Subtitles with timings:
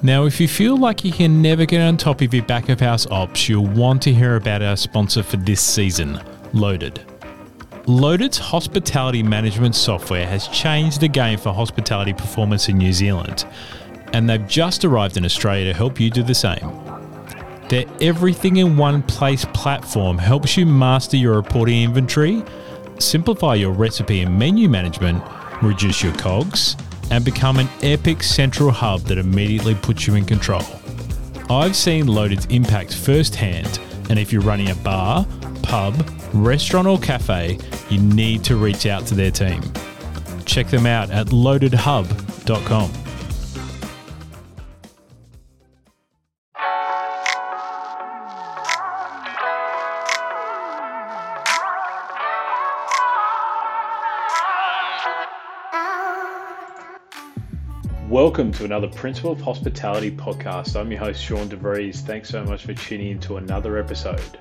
[0.00, 2.78] Now, if you feel like you can never get on top of your back of
[2.78, 6.20] house ops, you'll want to hear about our sponsor for this season,
[6.52, 7.00] Loaded.
[7.86, 13.44] Loaded's hospitality management software has changed the game for hospitality performance in New Zealand,
[14.12, 16.70] and they've just arrived in Australia to help you do the same.
[17.68, 22.44] Their everything in one place platform helps you master your reporting inventory,
[23.00, 25.24] simplify your recipe and menu management,
[25.60, 26.76] reduce your cogs,
[27.10, 30.62] and become an epic central hub that immediately puts you in control.
[31.50, 33.80] I've seen Loaded's impact firsthand,
[34.10, 35.26] and if you're running a bar,
[35.62, 35.94] pub,
[36.32, 37.58] restaurant, or cafe,
[37.88, 39.62] you need to reach out to their team.
[40.44, 43.07] Check them out at loadedhub.com.
[58.08, 60.80] Welcome to another Principle of Hospitality podcast.
[60.80, 61.96] I'm your host, Sean DeVries.
[61.96, 64.38] Thanks so much for tuning in to another episode.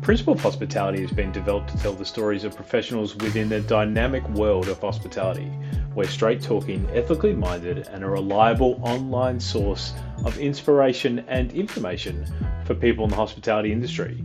[0.00, 4.26] Principle of Hospitality has been developed to tell the stories of professionals within the dynamic
[4.30, 5.52] world of hospitality.
[5.94, 9.92] We're straight talking, ethically minded, and a reliable online source
[10.24, 12.24] of inspiration and information
[12.64, 14.24] for people in the hospitality industry.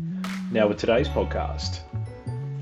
[0.53, 1.81] Now, with today's podcast,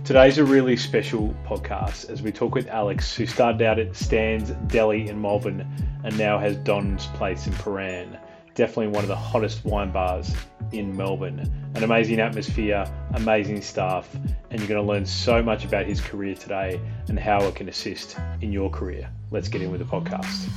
[0.04, 4.50] Today's a really special podcast as we talk with Alex, who started out at Stan's
[4.68, 5.64] Deli in Melbourne
[6.04, 8.20] and now has Don's Place in Prahran.
[8.56, 10.34] Definitely one of the hottest wine bars
[10.72, 11.40] in Melbourne.
[11.76, 14.12] An amazing atmosphere, amazing staff,
[14.50, 17.70] and you're going to learn so much about his career today and how it can
[17.70, 19.08] assist in your career.
[19.30, 20.50] Let's get in with the podcast.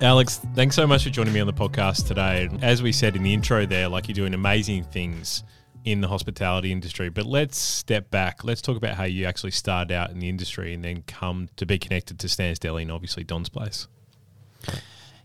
[0.00, 2.48] Alex, thanks so much for joining me on the podcast today.
[2.62, 5.42] As we said in the intro there, like you're doing amazing things
[5.84, 7.08] in the hospitality industry.
[7.08, 8.44] But let's step back.
[8.44, 11.66] Let's talk about how you actually started out in the industry and then come to
[11.66, 13.88] be connected to Stan's Deli and obviously Don's Place.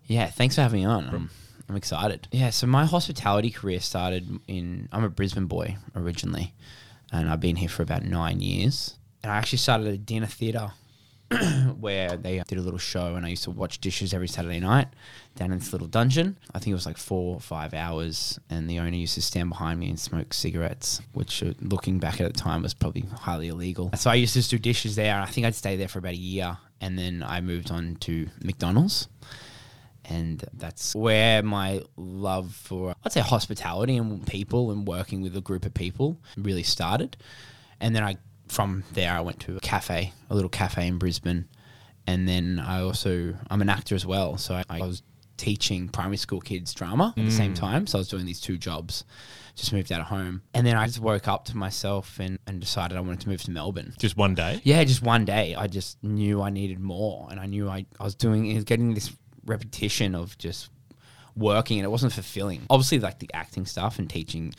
[0.06, 1.10] Yeah, thanks for having me on.
[1.10, 1.30] I'm,
[1.70, 2.28] I'm excited.
[2.32, 6.54] Yeah, so my hospitality career started in, I'm a Brisbane boy originally,
[7.12, 8.98] and I've been here for about nine years.
[9.22, 10.72] And I actually started at a dinner theatre
[11.80, 14.88] where they did a little show, and I used to watch dishes every Saturday night
[15.36, 16.38] down in this little dungeon.
[16.54, 19.50] I think it was like four or five hours, and the owner used to stand
[19.50, 23.50] behind me and smoke cigarettes, which, uh, looking back at the time, was probably highly
[23.50, 23.92] illegal.
[23.96, 26.14] So I used to do dishes there, and I think I'd stay there for about
[26.14, 29.08] a year, and then I moved on to McDonald's.
[30.10, 35.42] And that's where my love for, I'd say, hospitality and people and working with a
[35.42, 37.18] group of people really started.
[37.82, 38.16] And then I
[38.48, 41.48] from there, I went to a cafe, a little cafe in Brisbane,
[42.06, 45.02] and then I also I'm an actor as well, so I, I was
[45.38, 47.60] teaching primary school kids drama at the same Mm.
[47.60, 47.88] time.
[47.88, 49.04] So I was doing these two jobs.
[49.56, 52.60] Just moved out of home, and then I just woke up to myself and, and
[52.60, 53.94] decided I wanted to move to Melbourne.
[53.98, 54.62] Just one day.
[54.64, 58.04] Yeah, just one day, I just knew I needed more, and I knew I, I
[58.04, 59.12] was doing, was getting this
[59.48, 60.70] repetition of just
[61.36, 62.68] working, and it wasn't fulfilling.
[62.70, 64.54] Obviously, like the acting stuff and teaching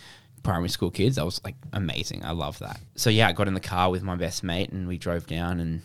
[0.48, 2.24] primary school kids, that was like amazing.
[2.24, 2.80] I love that.
[2.96, 5.60] So yeah, I got in the car with my best mate, and we drove down,
[5.60, 5.82] and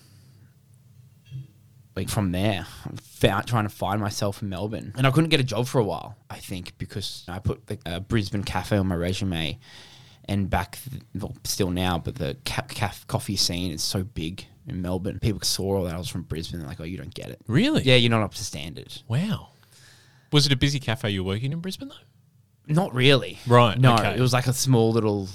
[1.97, 5.41] like from there, I found trying to find myself in Melbourne, and I couldn't get
[5.41, 6.15] a job for a while.
[6.29, 9.59] I think because I put the uh, Brisbane cafe on my resume,
[10.29, 14.45] and back th- well, still now, but the ca- caf- coffee scene is so big
[14.65, 15.19] in Melbourne.
[15.19, 16.61] People saw all that I was from Brisbane.
[16.61, 17.83] They're like, "Oh, you don't get it." Really?
[17.83, 19.01] Yeah, you're not up to standard.
[19.09, 19.49] Wow.
[20.31, 21.95] Was it a busy cafe you were working in Brisbane though?
[22.67, 23.39] Not really.
[23.47, 24.15] Right, No, okay.
[24.15, 25.27] it was like a small little,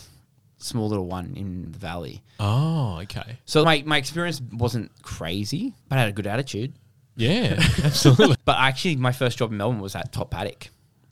[0.58, 2.22] small little one in the valley.
[2.40, 3.38] Oh, okay.
[3.44, 6.72] So my my experience wasn't crazy, but I had a good attitude.
[7.16, 8.36] Yeah, absolutely.
[8.44, 10.68] But actually, my first job in Melbourne was at Top Paddock.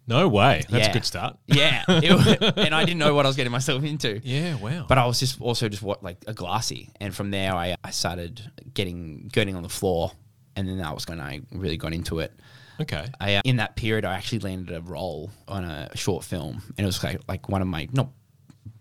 [0.09, 0.63] No way.
[0.71, 0.91] That's Yeah.
[0.91, 1.37] a good start.
[1.49, 4.21] Yeah, was- and I didn't know what I was getting myself into.
[4.23, 4.87] Yeah, wow.
[4.89, 7.91] But I was just also just what like a glassy, and from there I, I
[7.91, 8.41] started
[8.73, 10.13] getting getting on the floor,
[10.55, 12.33] and then that was when I really got into it.
[12.81, 13.07] Okay.
[13.21, 16.85] I, uh, in that period, I actually landed a role on a short film, and
[16.85, 18.09] it was like like one of my not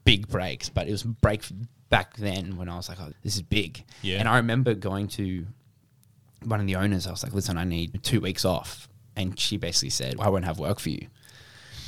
[0.04, 1.44] big breaks, but it was break
[1.90, 3.84] back then when I was like, oh, this is big.
[4.02, 4.20] Yeah.
[4.20, 5.46] And I remember going to
[6.44, 7.08] one of the owners.
[7.08, 10.46] I was like, listen, I need two weeks off, and she basically said, I won't
[10.46, 11.08] have work for you.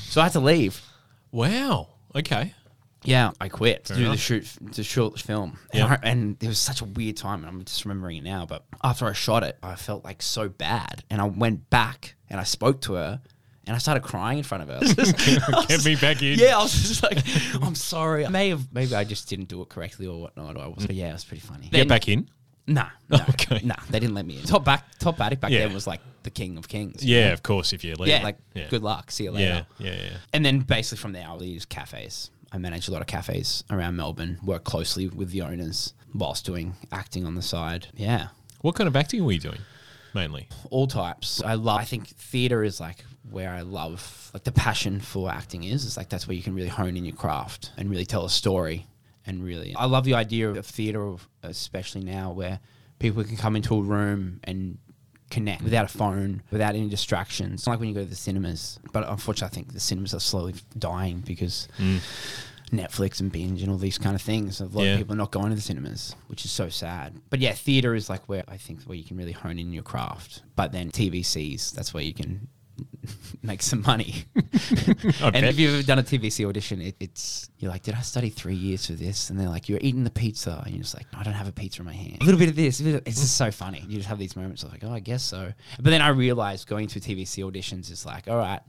[0.09, 0.81] So I had to leave.
[1.31, 1.89] Wow.
[2.15, 2.53] Okay.
[3.03, 5.57] Yeah, I quit to Fair do the shoot, to short film.
[5.71, 5.97] And, Yeah.
[6.01, 8.45] I, and it was such a weird time, and I'm just remembering it now.
[8.45, 12.39] But after I shot it, I felt like so bad, and I went back and
[12.39, 13.21] I spoke to her,
[13.65, 14.75] and I started crying in front of her.
[14.77, 16.39] I was just- I was Get me back in.
[16.39, 17.19] Yeah, I was just like,
[17.61, 18.25] I'm sorry.
[18.25, 20.57] I may have, maybe I just didn't do it correctly or whatnot.
[20.57, 20.87] I was, mm.
[20.87, 21.69] but yeah, it was pretty funny.
[21.69, 22.29] Get back in.
[22.69, 23.61] Nah, nah, Okay.
[23.63, 23.75] nah.
[23.89, 24.43] They didn't let me in.
[24.43, 25.59] Top back, top attic back Yeah.
[25.59, 27.05] then was like the king of kings.
[27.05, 27.33] Yeah, know?
[27.33, 27.71] of course.
[27.71, 28.09] If you leave.
[28.09, 28.21] yeah.
[28.23, 28.67] Like, yeah.
[28.69, 29.09] good luck.
[29.11, 29.67] See you Yeah, later.
[29.79, 30.17] yeah, yeah.
[30.33, 32.29] And then basically from there, I'll use cafes.
[32.51, 36.75] I manage a lot of cafes around Melbourne, work closely with the owners whilst doing
[36.91, 37.87] acting on the side.
[37.95, 38.27] Yeah.
[38.61, 39.59] What kind of acting were you doing?
[40.17, 40.47] mainly.
[40.71, 41.41] all types.
[41.43, 41.79] I love.
[41.79, 45.85] I think theater is like where I love, like the passion for acting is.
[45.85, 48.29] It's like that's where you can really hone in your craft and really tell a
[48.29, 48.87] story.
[49.25, 52.61] And really, I love the idea of theater, especially now, where
[52.97, 54.77] people can come into a room and
[55.29, 57.61] connect without a phone, without any distractions.
[57.61, 58.79] It's like when you go to the cinemas.
[58.93, 61.67] But unfortunately, I think the cinemas are slowly dying because.
[61.77, 61.99] Mm.
[62.71, 64.59] Netflix and binge and all these kind of things.
[64.59, 64.91] A lot Yeah.
[64.95, 67.13] of people are not going to the cinemas, which is so sad.
[67.29, 69.83] But yeah, theater is like where I think where you can really hone in your
[69.83, 70.41] craft.
[70.57, 72.49] But then TVCs, that's where you can
[73.43, 74.25] make some money.
[74.35, 75.43] and bet.
[75.43, 78.55] if you've ever done a TVC audition, it, it's you're like, did I study three
[78.55, 79.29] years for this?
[79.29, 81.51] And they're like, you're eating the pizza, and you're just like, I don't have a
[81.51, 82.17] pizza in my hand.
[82.21, 83.83] A little bit of this, bit of- it's just so funny.
[83.87, 85.51] You just have these moments of like, oh, I guess so.
[85.77, 88.61] But then I realized going to TVC auditions is like, all right,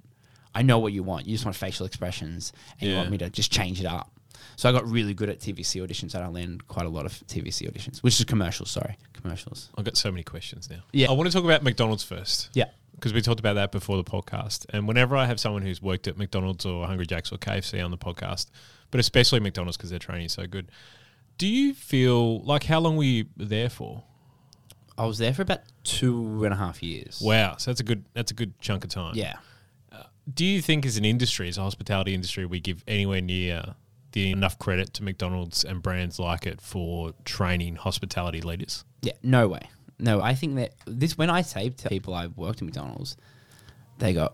[0.54, 1.26] I know what you want.
[1.26, 4.10] You just want facial expressions, and you want me to just change it up.
[4.56, 6.14] So I got really good at TVC auditions.
[6.14, 8.70] and I landed quite a lot of TVC auditions, which is commercials.
[8.70, 9.68] Sorry, commercials.
[9.76, 10.78] I've got so many questions now.
[10.92, 11.08] Yeah.
[11.10, 12.50] I want to talk about McDonald's first.
[12.54, 12.64] Yeah.
[12.98, 14.66] Because we talked about that before the podcast.
[14.70, 17.92] And whenever I have someone who's worked at McDonald's or Hungry Jack's or KFC on
[17.92, 18.46] the podcast,
[18.90, 20.70] but especially McDonald's because their training is so good,
[21.36, 24.02] do you feel like how long were you there for?
[24.98, 27.20] I was there for about two and a half years.
[27.22, 27.54] Wow.
[27.56, 29.14] So that's a good that's a good chunk of time.
[29.14, 29.36] Yeah.
[29.92, 30.02] Uh,
[30.34, 33.76] do you think as an industry, as a hospitality industry, we give anywhere near
[34.12, 38.84] the enough credit to McDonald's and brands like it for training hospitality leaders?
[39.02, 39.70] Yeah, no way.
[39.98, 43.16] No, I think that this when I say to people I've worked at McDonald's,
[43.98, 44.32] they go,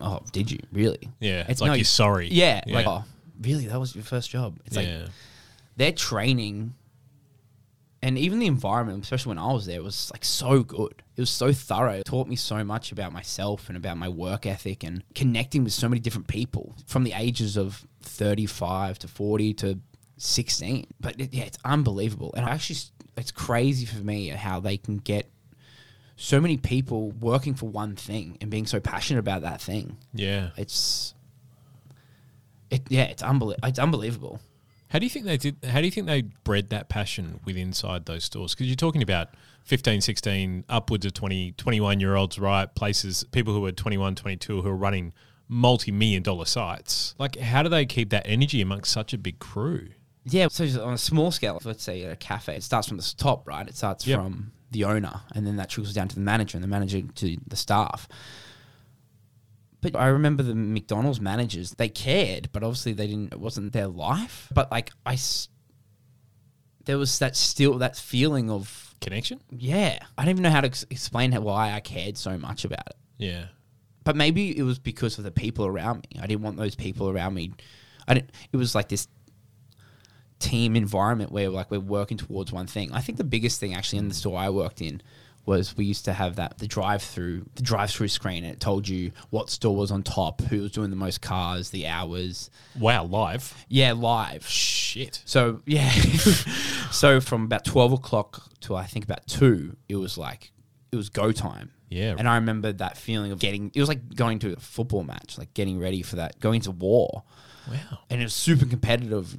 [0.00, 1.46] "Oh, did you really?" Yeah.
[1.48, 2.28] It's like you're sorry.
[2.28, 2.74] Yeah, Yeah.
[2.74, 3.04] like oh,
[3.40, 3.66] really?
[3.66, 4.58] That was your first job?
[4.66, 5.06] It's like yeah.
[5.76, 6.74] their training
[8.00, 11.02] and even the environment, especially when I was there, was like so good.
[11.16, 11.94] It was so thorough.
[11.94, 15.72] It taught me so much about myself and about my work ethic and connecting with
[15.72, 19.80] so many different people from the ages of 35 to 40 to
[20.16, 20.86] 16.
[21.00, 22.32] But it, yeah, it's unbelievable.
[22.36, 22.78] And I actually,
[23.18, 25.28] it's crazy for me how they can get
[26.16, 29.96] so many people working for one thing and being so passionate about that thing.
[30.14, 30.50] yeah.
[30.56, 31.14] It's,
[32.70, 34.40] it, yeah, it's, unbelie- it's unbelievable.
[34.90, 35.56] How do you think they did?
[35.64, 38.54] How do you think they bred that passion with inside those stores?
[38.54, 39.28] Because you're talking about
[39.64, 42.74] 15, 16, upwards of 20, 21 year olds, right?
[42.74, 45.12] Places, people who are 21, 22 who are running
[45.46, 47.14] multi million dollar sites.
[47.18, 49.88] Like, how do they keep that energy amongst such a big crew?
[50.30, 53.14] Yeah, so on a small scale, let's say at a cafe, it starts from the
[53.16, 53.66] top, right?
[53.66, 54.18] It starts Yep.
[54.18, 57.36] from the owner, and then that trickles down to the manager, and the manager to
[57.46, 58.06] the staff.
[59.80, 63.32] But I remember the McDonald's managers; they cared, but obviously they didn't.
[63.32, 64.48] It wasn't their life.
[64.52, 65.16] But like I,
[66.84, 69.40] there was that still that feeling of Connection?
[69.56, 70.00] yeah.
[70.16, 72.84] I don't even know how to ex- explain how, why I cared so much about
[72.88, 72.96] it.
[73.18, 73.44] Yeah.
[74.02, 76.20] But maybe it was because of the people around me.
[76.20, 77.52] I didn't want those people around me.
[78.08, 78.30] I didn't.
[78.52, 79.06] It was like this
[80.38, 82.92] team environment where like we're working towards one thing.
[82.92, 85.02] I think the biggest thing actually in the store I worked in
[85.46, 88.60] was we used to have that the drive through the drive through screen and it
[88.60, 92.50] told you what store was on top, who was doing the most cars, the hours.
[92.78, 93.64] Wow, live.
[93.68, 94.46] Yeah, live.
[94.46, 95.22] Shit.
[95.24, 95.90] So yeah,
[96.90, 100.50] so from about twelve o'clock to I think about two, it was like
[100.92, 101.70] it was go time.
[101.90, 102.14] Yeah.
[102.18, 103.70] and I remember that feeling of getting.
[103.74, 106.70] It was like going to a football match, like getting ready for that, going to
[106.70, 107.22] war,
[107.66, 108.00] Wow.
[108.10, 109.38] and it was super competitive,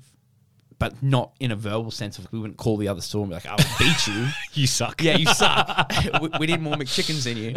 [0.79, 3.35] but not in a verbal sense of we wouldn't call the other store and be
[3.35, 5.01] like, "I'll beat you." You suck.
[5.03, 5.91] yeah, you suck.
[6.21, 7.53] we, we need more McChickens in you.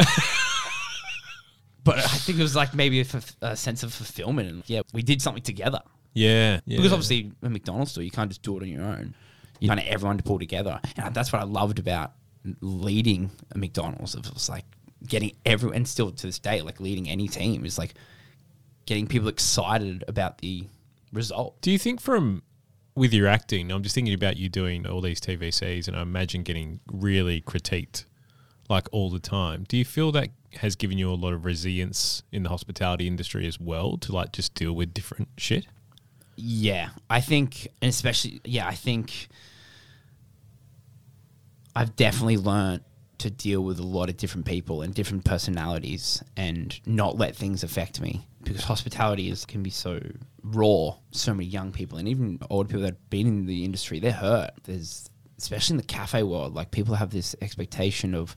[1.84, 4.82] But I think it was like maybe a, f- a sense of fulfillment, and yeah,
[4.92, 5.80] we did something together.
[6.14, 6.60] Yeah.
[6.66, 6.76] yeah.
[6.76, 9.14] Because obviously, a McDonald's store, you can't just do it on your own.
[9.58, 12.12] You kind of everyone to pull together, and that's what I loved about
[12.60, 14.14] leading a McDonald's.
[14.14, 14.64] It was like
[15.06, 17.94] getting everyone, and still to this day, like leading any team is like
[18.86, 20.66] getting people excited about the
[21.12, 21.60] result.
[21.62, 22.42] Do you think from
[22.94, 26.42] with your acting, I'm just thinking about you doing all these TVCs and I imagine
[26.42, 28.04] getting really critiqued
[28.68, 29.64] like all the time.
[29.68, 33.46] Do you feel that has given you a lot of resilience in the hospitality industry
[33.46, 35.66] as well to like just deal with different shit?
[36.36, 39.28] Yeah, I think, and especially, yeah, I think
[41.74, 42.82] I've definitely learned
[43.18, 47.62] to deal with a lot of different people and different personalities and not let things
[47.62, 50.00] affect me because hospitality is can be so
[50.42, 50.94] raw.
[51.10, 54.12] So many young people and even older people that have been in the industry, they're
[54.12, 54.50] hurt.
[54.64, 55.08] There's
[55.38, 58.36] especially in the cafe world, like people have this expectation of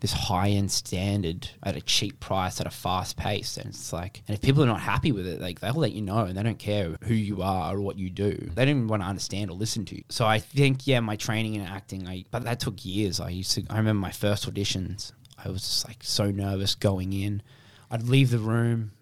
[0.00, 3.56] this high end standard at a cheap price at a fast pace.
[3.56, 6.02] And it's like, and if people are not happy with it, like they'll let you
[6.02, 8.32] know and they don't care who you are or what you do.
[8.54, 10.04] They don't even want to understand or listen to you.
[10.10, 13.18] So I think, yeah, my training and acting, I, but that took years.
[13.18, 17.12] I used to, I remember my first auditions, I was just like so nervous going
[17.12, 17.42] in.
[17.90, 18.92] I'd leave the room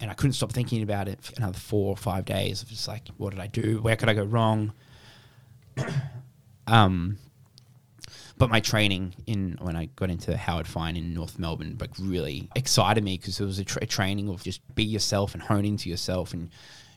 [0.00, 2.62] and I couldn't stop thinking about it for another four or five days.
[2.62, 3.80] Of just like, what did I do?
[3.80, 4.72] Where could I go wrong?
[6.66, 7.18] um,
[8.38, 12.48] But my training in when I got into Howard Fine in North Melbourne, like really
[12.54, 15.88] excited me because it was a, tra- training of just be yourself and hone into
[15.88, 16.50] yourself and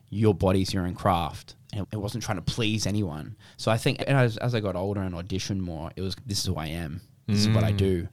[0.10, 1.56] your body's your own craft.
[1.72, 3.36] And it wasn't trying to please anyone.
[3.58, 6.39] So I think and as, as I got older and auditioned more, it was this
[6.39, 7.01] is who I am.
[7.27, 8.08] This is what I do.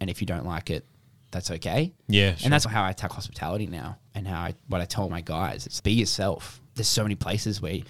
[0.00, 0.84] And if you don't like it,
[1.32, 1.92] that's okay.
[2.08, 2.46] Yeah, sure.
[2.46, 5.66] And that's how I attack hospitality now, and how I what I tell my guys:
[5.66, 6.60] it's be yourself.
[6.74, 7.80] There's so many places where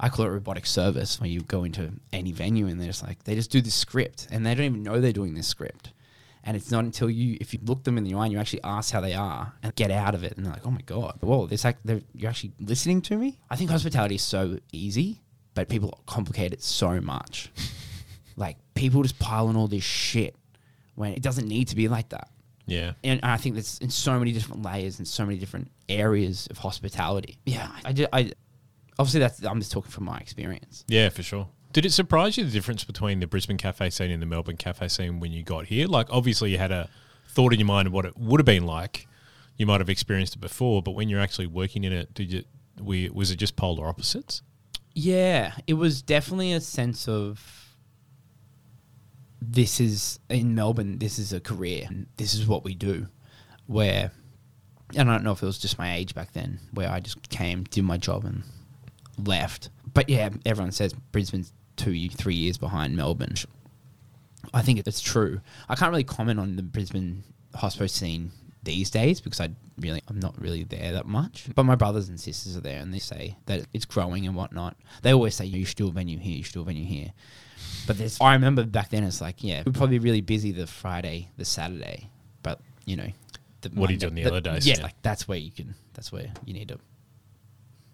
[0.00, 3.22] I call it robotic service, where you go into any venue and they're just like
[3.24, 5.90] they just do this script, and they don't even know they're doing this script.
[6.46, 8.62] And it's not until you, if you look them in the eye and you actually
[8.64, 11.18] ask how they are and get out of it, and they're like, "Oh my god,
[11.20, 15.22] whoa, this act, they're- you're actually listening to me." I think hospitality is so easy,
[15.54, 17.50] but people complicate it so much.
[18.36, 20.36] like people just pile on all this shit
[20.96, 22.28] when it doesn't need to be like that
[22.66, 22.92] yeah.
[23.02, 26.58] and I think that's in so many different layers and so many different areas of
[26.58, 27.38] hospitality.
[27.46, 28.32] Yeah, I, ju- I
[28.98, 30.84] obviously that's I'm just talking from my experience.
[30.88, 31.48] Yeah, for sure.
[31.72, 34.86] Did it surprise you the difference between the Brisbane cafe scene and the Melbourne cafe
[34.88, 35.88] scene when you got here?
[35.88, 36.88] Like, obviously, you had a
[37.28, 39.08] thought in your mind of what it would have been like.
[39.56, 42.44] You might have experienced it before, but when you're actually working in it, did you?
[42.80, 44.42] We was it just polar opposites?
[44.94, 47.63] Yeah, it was definitely a sense of
[49.52, 50.98] this is in Melbourne.
[50.98, 51.88] This is a career.
[52.16, 53.08] This is what we do.
[53.66, 54.12] Where
[54.96, 57.28] and I don't know if it was just my age back then, where I just
[57.28, 58.44] came, did my job, and
[59.18, 59.70] left.
[59.92, 63.34] But yeah, everyone says Brisbane's two, three years behind Melbourne.
[64.52, 65.40] I think it's true.
[65.68, 67.24] I can't really comment on the Brisbane
[67.54, 68.30] hospo scene
[68.62, 71.48] these days because I really I'm not really there that much.
[71.54, 74.76] But my brothers and sisters are there, and they say that it's growing and whatnot.
[75.02, 77.12] They always say you should do a venue here, you should do a venue here.
[77.86, 81.28] But there's I remember back then it's like yeah, we're probably really busy the Friday,
[81.36, 82.08] the Saturday,
[82.42, 83.08] but you know.
[83.62, 84.66] The What are you doing on the other days?
[84.66, 84.82] Yeah, Yeah.
[84.84, 85.74] like that's where you can.
[85.94, 86.78] That's where you need to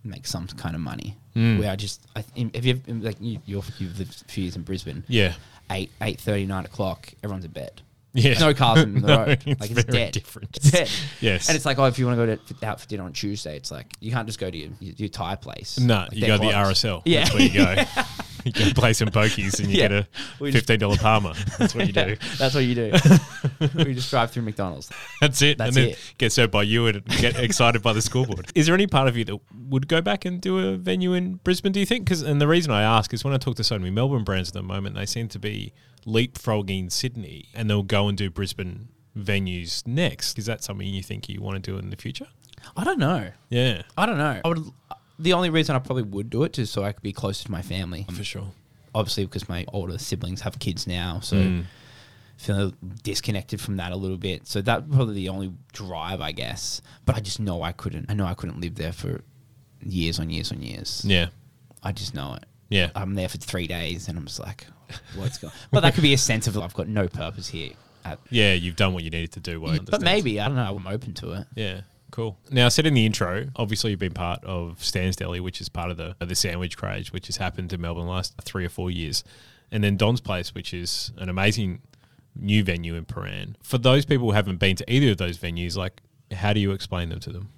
[0.03, 1.17] make some kind of money.
[1.37, 1.61] Mm.
[1.61, 4.63] Where I just, I, if you like you, you're, you've lived a few years in
[4.63, 5.35] Brisbane, Yeah,
[5.71, 7.83] eight eight thirty nine o'clock, everyone's in bed.
[8.15, 8.37] yeah.
[8.41, 9.43] No cars in the No, road.
[9.47, 10.13] it's Like it's very dead.
[10.13, 10.57] different.
[10.57, 10.91] It's dead.
[11.21, 11.49] Yes.
[11.49, 13.57] And it's like, oh, if you want to go to, out for dinner on Tuesday,
[13.57, 15.79] it's like you can't just go to your, your, your Thai place.
[15.79, 16.55] No, Like, you they're go to the.
[16.55, 17.03] RSL.
[17.05, 17.21] Yeah.
[17.21, 17.75] That's where you go.
[18.45, 19.89] you go play some pokies and you Yeah.
[19.89, 21.35] get a We just- fifteen dollar parma.
[21.59, 22.17] That's what you do.
[22.39, 22.93] That's what you do.
[23.77, 24.91] we just drive through McDonald's.
[25.21, 25.59] That's it.
[25.59, 26.15] That's and then it.
[26.19, 28.51] get served by you and get excited by the scoreboard.
[28.55, 29.37] Is there any part of you that
[29.69, 32.09] would go back and do a venue in Brisbane, do you think?
[32.09, 34.51] Cause, and the reason I ask is when I talk to so many Melbourne brands
[34.51, 35.73] at the moment, they seem to be
[36.07, 40.39] leapfrogging Sydney and they'll go and do Brisbane venues next.
[40.39, 42.27] Is that something you think you want to do in the future?
[42.77, 43.31] I don't know.
[43.49, 44.41] Yeah, I don't know.
[44.45, 44.59] I would.
[45.23, 47.51] The only reason I probably would do it is so I could be closer to
[47.51, 48.07] my family.
[48.13, 48.53] for sure.
[48.95, 51.65] Obviously, because my older siblings have kids now, so Mm.
[52.37, 52.73] feel
[53.03, 54.47] disconnected from that a little bit.
[54.49, 56.81] So that's probably the only drive, I guess.
[57.05, 58.07] But I just know I couldn't.
[58.09, 59.21] I know I couldn't live there for
[59.85, 61.03] years on years on years.
[61.05, 61.27] Yeah.
[61.83, 62.45] I just know it.
[62.69, 62.91] Yeah.
[62.95, 64.67] I'm there for three days, and I'm just like,
[65.17, 65.53] what's going?
[65.71, 67.73] But that could be a sense of I've got no purpose here.
[68.05, 69.61] At, yeah, you've done what you needed to do.
[69.61, 70.75] Well, I but maybe I don't know.
[70.77, 71.47] I'm open to it.
[71.55, 72.39] Yeah, cool.
[72.51, 75.69] Now, I said in the intro, obviously you've been part of Stan's Deli, which is
[75.69, 78.91] part of the the sandwich craze, which has happened in Melbourne last three or four
[78.91, 79.25] years,
[79.71, 81.83] and then Don's Place, which is an amazing
[82.37, 83.55] new venue in Prahran.
[83.63, 86.01] For those people who haven't been to either of those venues, like,
[86.33, 87.51] how do you explain them to them?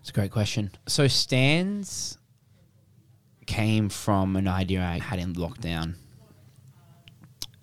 [0.00, 0.70] It's a great question.
[0.86, 2.18] So Stan's
[3.46, 5.94] came from an idea I had in lockdown.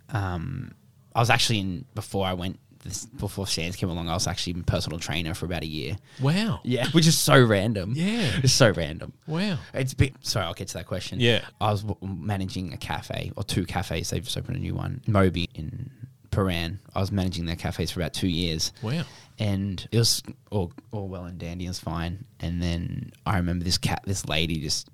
[0.09, 0.73] Um,
[1.13, 4.07] I was actually in before I went this, before Stan's came along.
[4.07, 5.97] I was actually a personal trainer for about a year.
[6.21, 6.61] Wow.
[6.63, 7.91] Yeah, which is so random.
[7.95, 8.31] Yeah.
[8.43, 9.11] it's so random.
[9.27, 9.57] Wow.
[9.73, 11.19] It's been, sorry, I'll get to that question.
[11.19, 11.41] Yeah.
[11.59, 14.11] I was w- managing a cafe or two cafes.
[14.11, 15.91] They've just opened a new one, Moby in
[16.29, 16.79] Prahran.
[16.95, 19.03] I was managing their cafes for about two years Wow.
[19.39, 21.65] and it was all, all well and dandy.
[21.65, 22.25] It was fine.
[22.39, 24.89] And then I remember this cat, this lady, just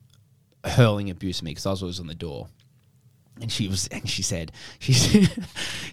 [0.66, 2.48] hurling abuse at me because I was always on the door.
[3.42, 5.30] And she was, and she said, she said,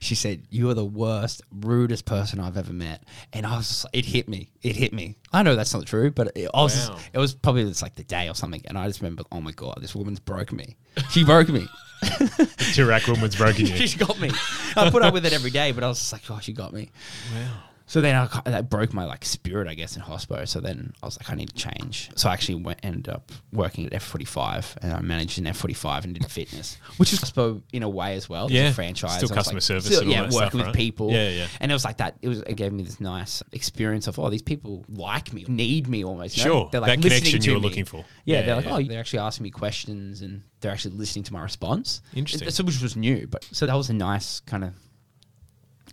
[0.01, 3.03] she said, you are the worst, rudest person I've ever met.
[3.33, 5.17] And I was, just, it hit me, it hit me.
[5.33, 7.95] I know that's not true, but it, I was, just- it was probably just like
[7.95, 8.61] the day or something.
[8.67, 10.77] And I just remember, oh my god, this woman's broke me.
[11.11, 11.67] She broke me.
[12.03, 13.75] the Chirac woman's broken you.
[13.77, 14.31] She's got me.
[14.77, 16.73] I put up with it every day, but I was just like, oh, she got
[16.73, 16.91] me.
[17.35, 17.63] wow.
[17.89, 20.47] So then I, that broke my like spirit, I guess, in hospo.
[20.47, 22.11] So then I was like, I need to change.
[22.17, 26.13] So I actually went, ended up working at F45 and I managed an F45 and
[26.13, 28.47] did fitness, which was hospo in a way as well.
[28.49, 28.69] It Yeah.
[28.69, 29.15] a franchise.
[29.17, 30.75] Still customer like- service still- yeah, working stuff, with right?
[30.75, 31.11] people.
[31.11, 31.47] Yeah, yeah.
[31.61, 32.19] And it was like that.
[32.21, 32.43] It was.
[32.43, 36.37] It gave me this nice experience of oh, these people like me, need me almost.
[36.37, 36.51] you know?
[36.51, 36.69] Sure.
[36.71, 38.05] They're like That listening connection to you were looking for.
[38.27, 38.75] Yeah, Yeah, they're like, yeah.
[38.77, 42.03] oh, they're actually asking me questions and they're actually listening to my response.
[42.15, 42.51] Interesting.
[42.51, 44.75] So which was new, but so that was a nice kind of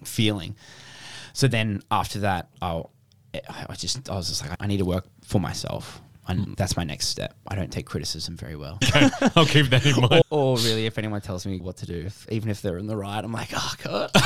[0.04, 0.56] feeling.
[1.36, 2.84] So then after that, I,
[3.34, 6.02] I just I was just like, I need to work for myself.
[6.28, 6.54] And hmm.
[6.54, 7.36] that's my next step.
[7.48, 8.80] I don't take criticism very well.
[9.36, 10.24] I'll keep that in mind.
[10.32, 12.88] or, or really, if anyone tells me what to do, if, even if they're in
[12.88, 14.12] the right, I'm like, oh god.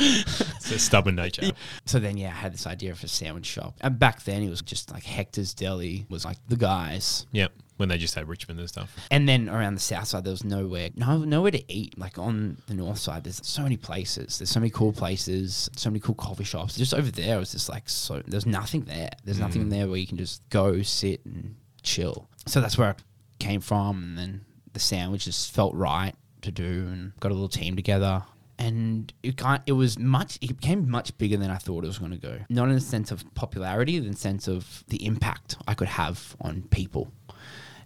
[0.00, 1.50] It's a stubborn nature.
[1.84, 4.48] so then, yeah, I had this idea of a sandwich shop, and back then it
[4.48, 7.50] was just like Hector's Deli was like the guys, Yep.
[7.78, 8.94] When they just had Richmond and stuff.
[9.10, 11.98] and then around the south side there was nowhere, no, nowhere to eat.
[11.98, 14.38] Like on the north side, there's so many places.
[14.38, 16.76] There's so many cool places, so many cool coffee shops.
[16.76, 18.22] Just over there, it was just like so.
[18.26, 19.10] There's nothing there.
[19.24, 19.70] There's nothing mm.
[19.70, 22.28] there where you can just go sit and chill.
[22.46, 22.94] So that's where I
[23.38, 27.48] came from, and then the sandwich just felt right to do, and got a little
[27.48, 28.24] team together.
[28.60, 30.36] And it kind it was much.
[30.40, 32.40] It became much bigger than I thought it was going to go.
[32.48, 36.36] Not in the sense of popularity, in the sense of the impact I could have
[36.40, 37.12] on people.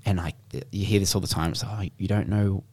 [0.04, 0.34] And like
[0.70, 1.52] you hear this all the time.
[1.52, 2.64] It's like, oh, you don't know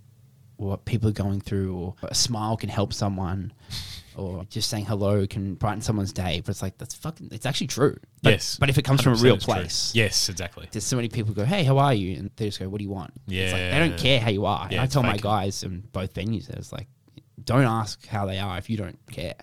[0.58, 3.54] what people are going through, or a smile can help someone,
[4.18, 6.42] or just saying hello can brighten someone's day.
[6.44, 7.30] But it's like that's fucking.
[7.32, 7.98] It's actually true.
[8.24, 8.58] But, yes.
[8.60, 9.54] But if it comes from a real it's true.
[9.54, 10.68] place, Yes, exactly.
[10.72, 12.84] there's so many people go, "Hey, how are you?" And they just go, "What do
[12.84, 14.68] you want?" It's like, they don't care how you are.
[14.70, 16.88] Yeah, I tell my guys in both venues, it's like,
[17.44, 19.36] don't ask how they are if you don't care.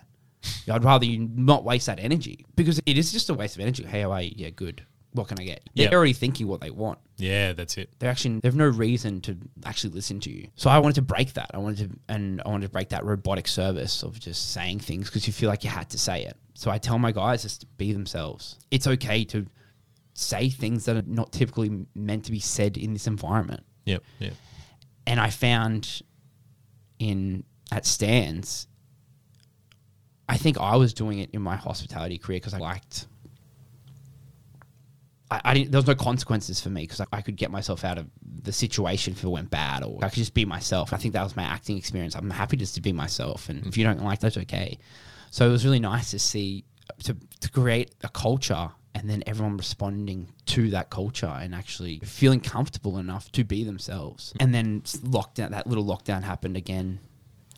[0.70, 3.84] I'd rather you not waste that energy because it is just a waste of energy.
[3.84, 4.32] Hey, how are you?
[4.36, 4.84] Yeah, good.
[5.16, 5.68] What can I get?
[5.74, 5.92] They're Yep.
[5.94, 6.98] already thinking what they want.
[7.16, 7.90] Yeah, that's it.
[7.98, 10.48] They're actually they have no reason to actually listen to you.
[10.56, 11.50] So I wanted to break that.
[11.54, 15.08] I wanted to and I wanted to break that robotic service of just saying things
[15.08, 16.36] because you feel like you had to say it.
[16.54, 18.56] So I tell my guys just to be themselves.
[18.70, 19.46] It's okay to
[20.14, 23.64] say things that are not typically meant to be said in this environment.
[23.86, 24.02] Yep.
[24.20, 24.32] Yep.
[25.06, 26.02] And I found
[26.98, 28.66] in at Stan's,
[30.28, 33.06] I think I was doing it in my hospitality career because I liked.
[35.30, 35.72] I, I didn't.
[35.72, 38.06] There was no consequences for me because I, I could get myself out of
[38.42, 40.92] the situation if it went bad, or I could just be myself.
[40.92, 42.14] I think that was my acting experience.
[42.14, 44.78] I'm happy just to be myself, and if you don't like, that's okay.
[45.30, 46.64] So it was really nice to see
[47.04, 52.40] to to create a culture and then everyone responding to that culture and actually feeling
[52.40, 54.32] comfortable enough to be themselves.
[54.40, 57.00] And then lockdown, that little lockdown happened again.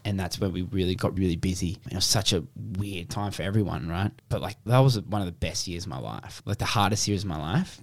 [0.09, 1.77] And that's when we really got really busy.
[1.91, 2.43] It was such a
[2.79, 4.11] weird time for everyone, right?
[4.31, 7.07] But like that was one of the best years of my life, like the hardest
[7.07, 7.79] years of my life.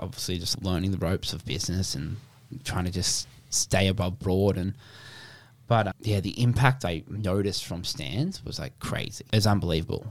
[0.00, 2.16] Obviously, just learning the ropes of business and
[2.64, 4.74] trying to just stay above board and
[5.68, 9.24] but uh, yeah, the impact I noticed from Stan's was like crazy.
[9.32, 10.04] It was unbelievable.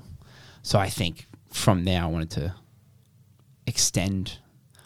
[0.63, 2.55] So I think from there, I wanted to
[3.67, 4.37] extend.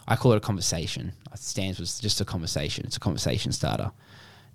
[0.08, 1.14] I call it a conversation.
[1.36, 2.88] Stan's was just a conversation.
[2.88, 3.92] It's a conversation starter.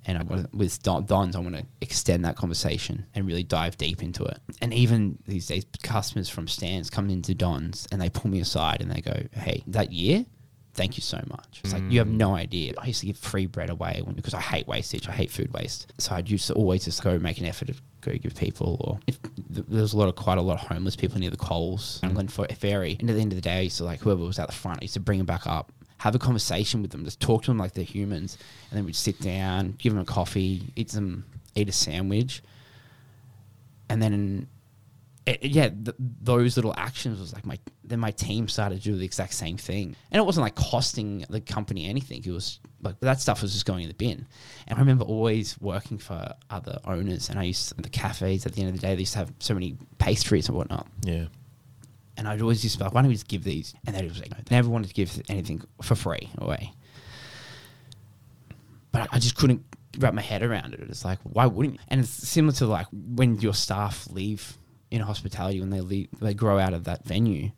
[0.08, 3.76] And I want with Don, Don's, I want to extend that conversation and really dive
[3.76, 4.38] deep into it.
[4.62, 8.80] And even these days, customers from Stan's come into Don's and they pull me aside
[8.80, 10.24] and they go, "Hey, that year,
[10.72, 12.72] thank you so much." It's like you have no idea.
[12.78, 15.06] I used to give free bread away when, because I hate wastage.
[15.08, 15.92] I hate food waste.
[15.98, 18.78] So I'd used to always just go make an effort to go give people.
[18.80, 21.30] Or if th- there was a lot of quite a lot of homeless people near
[21.30, 22.98] the Coles and Glenferrie.
[22.98, 24.54] And at the end of the day, I used to like whoever was at the
[24.54, 24.78] front.
[24.80, 25.70] I used to bring them back up.
[25.98, 28.38] Have a conversation with them, just talk to them like they're humans,
[28.70, 32.42] and then we'd sit down, give them a coffee, eat some, eat a sandwich,
[33.88, 34.48] and then
[35.28, 37.58] it, yeah, th- those little actions was like my.
[37.84, 41.24] Then my team started to do the exact same thing, and it wasn't like costing
[41.28, 42.22] the company anything.
[42.24, 44.26] It was like that stuff was just going in the bin.
[44.66, 48.46] And I remember always working for other owners, and I used to, the cafes.
[48.46, 50.86] At the end of the day, they used to have so many pastries and whatnot.
[51.02, 51.26] Yeah.
[52.18, 53.74] And I'd always just be like, why don't we just give these?
[53.86, 56.72] And they was like, they never wanted to give anything for free away.
[58.92, 59.64] But I, I just couldn't
[59.98, 60.80] wrap my head around it.
[60.80, 61.80] It's like, why wouldn't you?
[61.88, 64.58] And it's similar to like when your staff leave
[64.90, 67.50] in hospitality, when they leave, they grow out of that venue.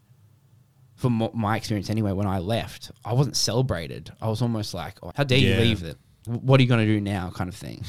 [0.97, 4.13] From my experience anyway, when I left, I wasn't celebrated.
[4.21, 5.55] I was almost like, oh, how dare Yeah.
[5.55, 5.97] you leave it?
[6.27, 7.31] What are you going to do now?
[7.35, 7.83] kind of thing.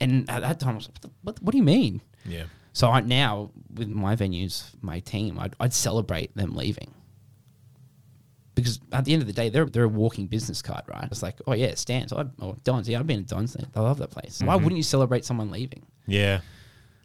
[0.00, 2.00] And at that time, I was like, what, the, what, what do you mean?
[2.24, 2.44] Yeah.
[2.74, 6.92] So I, now with my venues, my team, I'd, I'd celebrate them leaving
[8.54, 11.08] because at the end of the day, they're they're a walking business card, right?
[11.10, 12.12] It's like, oh yeah, Stan's.
[12.12, 12.88] I, oh, Don's.
[12.88, 13.56] Yeah, I've been at Don's.
[13.74, 14.40] I love that place.
[14.40, 14.64] Why mm-hmm.
[14.64, 15.86] wouldn't you celebrate someone leaving?
[16.06, 16.40] Yeah.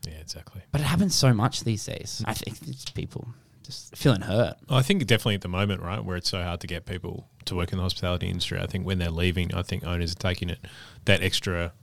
[0.08, 0.62] Yeah, exactly.
[0.72, 2.24] But it happens so much these days.
[2.26, 3.28] I think it's people
[3.64, 4.56] just feeling hurt.
[4.70, 7.56] I think definitely at the moment, right, where it's so hard to get people to
[7.56, 10.50] work in the hospitality industry, I think when they're leaving, I think owners are taking
[10.50, 10.60] it
[11.06, 11.74] that extra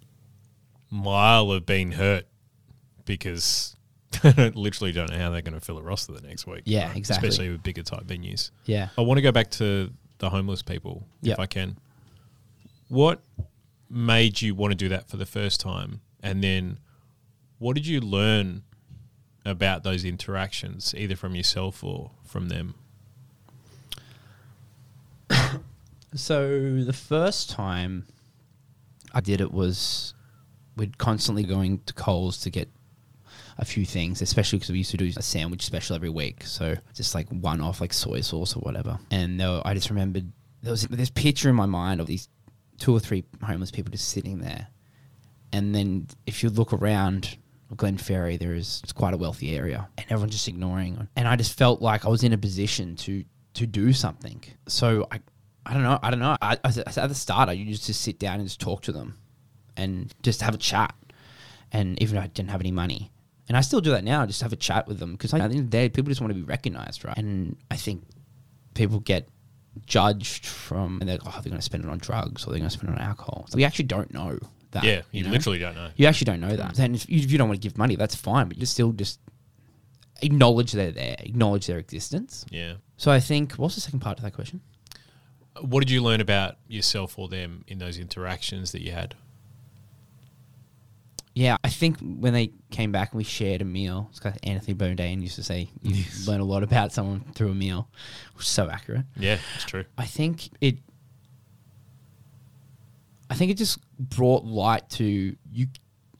[0.90, 2.26] mile of being hurt
[3.04, 3.75] because
[4.22, 6.62] they literally don't know how they're going to fill a roster the next week.
[6.64, 7.28] Yeah, exactly.
[7.28, 8.50] Especially with bigger type venues.
[8.64, 8.88] Yeah.
[8.96, 11.34] I want to go back to the homeless people, Yep.
[11.34, 11.76] if I can.
[12.88, 13.22] What
[13.90, 16.00] made you want to do that for the first time?
[16.22, 16.78] And then
[17.58, 18.62] what did you learn
[19.44, 22.74] about those interactions, either from yourself or from them?
[26.14, 28.06] So the first time
[29.12, 30.14] I did it was
[30.76, 32.70] we'd constantly going to Coles to get.
[33.58, 36.44] A few things, especially because we used to do a sandwich special every week.
[36.44, 38.98] So just like one off, like soy sauce or whatever.
[39.10, 40.30] And were- I just remembered
[40.62, 42.28] there was this picture in my mind of these
[42.78, 44.68] two or three homeless people just sitting there.
[45.52, 47.38] And then if you look around
[47.74, 51.08] Glenferrie, there is it's quite a wealthy area, and everyone's just ignoring.
[51.16, 54.42] And I just felt like I was in a position to to do something.
[54.68, 55.20] So I,
[55.64, 56.36] I don't know, I don't know.
[56.42, 59.16] I, I, at the start, I used to sit down and just talk to them,
[59.76, 60.94] and just have a chat.
[61.72, 63.10] And even if I didn't have any money,
[63.48, 65.44] and I still do that now, just have a chat with them because at the
[65.44, 67.16] end of the day, people just want to be recognized, right?
[67.16, 68.02] And I think
[68.74, 69.28] people get
[69.84, 72.58] judged from and they're like, oh, they're going to spend it on drugs or they're
[72.58, 73.46] going to spend it on alcohol.
[73.48, 74.38] So we actually don't know
[74.72, 74.84] that.
[74.84, 75.30] Yeah, you, know?
[75.30, 75.90] literally don't know.
[75.96, 76.74] You actually don't know that.
[76.74, 78.92] Then if you, if you don't want to give money, that's fine, but you still
[78.92, 79.20] just
[80.22, 82.46] acknowledge they're there, acknowledge their existence.
[82.50, 82.74] Yeah.
[82.96, 84.60] So I think, what's the second part to that question?
[85.60, 89.14] What did you learn about yourself or them in those interactions that you had?
[91.38, 94.74] Yeah, I think when they came back and we shared a meal, it's like Anthony
[94.74, 96.26] Bourdain used to say, you Yes.
[96.26, 97.90] learn a lot about someone through a meal,
[98.34, 99.04] which is so accurate.
[99.18, 99.84] Yeah, it's true.
[99.98, 100.78] I think it.
[103.28, 105.66] I think it just brought light to you.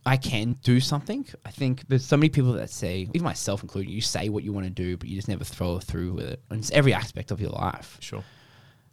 [0.05, 1.27] I can do something.
[1.47, 4.53] I think there's so many people that say, even myself included, you say what you
[4.53, 6.43] want to do, but you just never throw through with it.
[6.51, 7.97] And it's every aspect of your life.
[8.01, 8.23] Sure.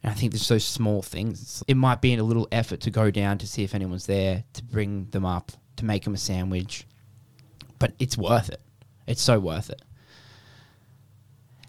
[0.01, 1.63] And I think there's those small things.
[1.67, 4.43] It might be in a little effort to go down to see if anyone's there,
[4.53, 6.85] to bring them up, to make them a sandwich.
[7.79, 8.61] But it's worth it.
[9.07, 9.81] It's so worth it.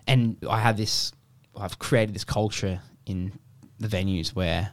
[0.06, 1.12] And I have this,
[1.56, 3.32] I've created this culture in
[3.80, 4.70] the venues where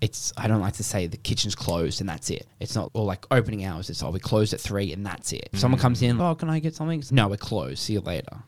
[0.00, 2.46] it's, I don't like to say the kitchen's closed and that's it.
[2.58, 5.50] It's not, or like opening hours, it's, oh, we closed at three and that's it.
[5.52, 5.82] If someone mm.
[5.82, 7.02] comes in, oh, can I get something?
[7.10, 7.80] No, we're closed.
[7.80, 8.42] See you later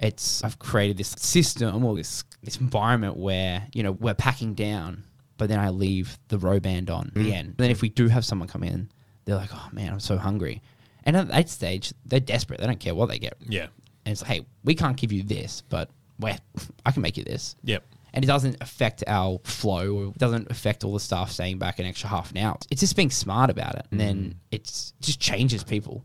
[0.00, 5.04] it's I've created this system or this this environment where you know we're packing down,
[5.40, 7.32] but then I leave the row band on at the mm.
[7.32, 7.48] end.
[7.48, 8.90] And then if we do have someone come in,
[9.24, 10.60] they're like, "Oh man, I'm so hungry,"
[11.04, 12.60] and at that stage they're desperate.
[12.60, 13.68] They don't care what they get, Yeah.
[14.04, 16.32] and it's like, "Hey, we can't give you this, but we
[16.86, 17.84] I can make you this." Yep.
[18.12, 21.78] And it doesn't affect our flow or it doesn't affect all the staff staying back
[21.78, 22.58] an extra half an hour.
[22.70, 23.86] It's just being smart about it.
[23.92, 24.34] And then mm.
[24.50, 26.04] it's it just changes people.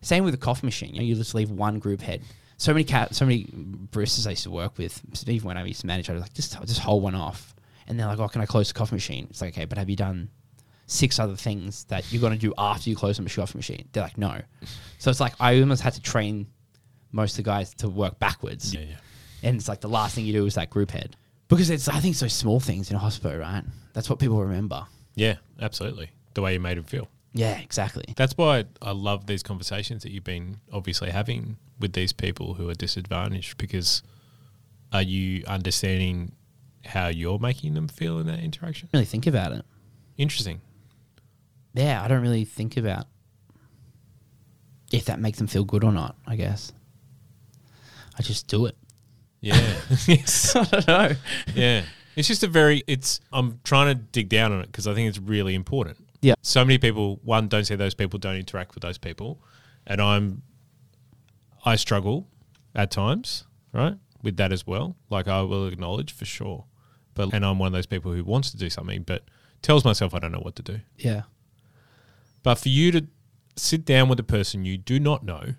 [0.00, 0.94] Same with the coffee machine.
[0.94, 2.22] You know, you just leave one group head.
[2.56, 5.82] So many cat, so many baristas I used to work with, even when I used
[5.82, 7.54] to manage, I was like, just just hold one off.
[7.88, 9.26] And they're like, oh, can I close the coffee machine?
[9.30, 10.28] It's like, okay, but have you done
[10.86, 13.88] six other things that you're going to do after you close the coffee machine?
[13.92, 14.40] They're like, no.
[14.98, 16.46] So it's like I almost had to train
[17.12, 18.74] most of the guys to work backwards.
[18.74, 18.96] Yeah, yeah.
[19.42, 21.16] And it's like the last thing you do is that group head.
[21.48, 23.62] Because it's, I think, so small things in a hospital, right?
[23.92, 24.86] That's what people remember.
[25.14, 26.10] Yeah, absolutely.
[26.34, 27.08] The way you made them feel.
[27.32, 28.14] Yeah, exactly.
[28.16, 32.68] That's why I love these conversations that you've been obviously having with these people who
[32.70, 34.02] are disadvantaged because
[34.92, 36.32] are you understanding
[36.86, 38.88] how you're making them feel in that interaction?
[38.92, 39.64] Really think about it.
[40.16, 40.60] Interesting.
[41.74, 43.06] Yeah, I don't really think about
[44.92, 46.72] if that makes them feel good or not, I guess.
[48.18, 48.76] I just do it.
[49.40, 49.56] Yeah.
[50.06, 50.56] yes.
[50.56, 51.12] I don't know.
[51.54, 51.82] Yeah.
[52.14, 55.08] It's just a very, it's, I'm trying to dig down on it because I think
[55.08, 55.98] it's really important.
[56.22, 56.34] Yeah.
[56.40, 59.38] So many people, one, don't see those people, don't interact with those people.
[59.86, 60.42] And I'm,
[61.64, 62.26] I struggle
[62.74, 63.96] at times, right?
[64.22, 64.96] With that as well.
[65.10, 66.64] Like I will acknowledge for sure.
[67.16, 69.24] But, and I'm one of those people who wants to do something, but
[69.62, 70.80] tells myself I don't know what to do.
[70.96, 71.22] Yeah.
[72.44, 73.06] But for you to
[73.56, 75.54] sit down with a person you do not know,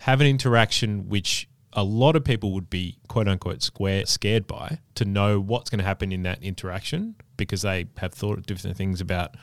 [0.00, 4.78] have an interaction which a lot of people would be quote unquote square scared by
[4.94, 8.76] to know what's going to happen in that interaction because they have thought of different
[8.76, 9.34] things about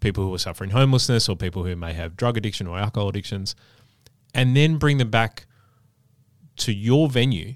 [0.00, 3.54] people who are suffering homelessness or people who may have drug addiction or alcohol addictions
[4.34, 5.46] and then bring them back
[6.56, 7.54] to your venue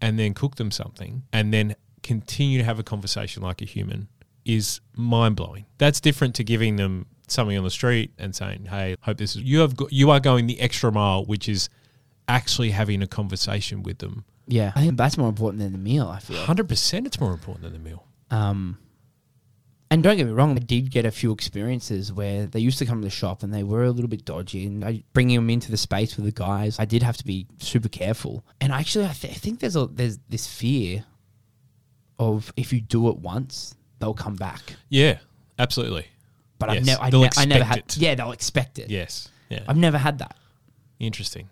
[0.00, 4.08] and then cook them something and then continue to have a conversation like a human
[4.44, 5.66] is mind blowing.
[5.78, 9.42] That's different to giving them something on the street and saying, "Hey, hope this is
[9.42, 11.68] you have go, you are going the extra mile," which is
[12.28, 14.24] actually having a conversation with them.
[14.46, 14.72] Yeah.
[14.76, 16.38] I think that's more important than the meal, I feel.
[16.44, 18.06] Hundred percent, it's more important than the meal.
[18.30, 18.78] Um,
[19.90, 22.86] and don't get me wrong, I did get a few experiences where they used to
[22.86, 24.66] come to the shop and they were a little bit dodgy.
[24.66, 27.46] And I, bringing them into the space with the guys, I did have to be
[27.58, 28.44] super careful.
[28.60, 31.04] And actually, I, th- I think there's a there's this fear
[32.18, 34.60] of if you do it once, they'll come back.
[34.88, 35.18] Yeah,
[35.58, 36.06] absolutely.
[36.58, 37.78] But I've never, I, ne- I never had.
[37.78, 37.96] it.
[37.96, 38.90] Yeah, they'll expect it.
[38.90, 40.36] Yes, yeah, I've never had that.
[40.98, 41.48] interesting.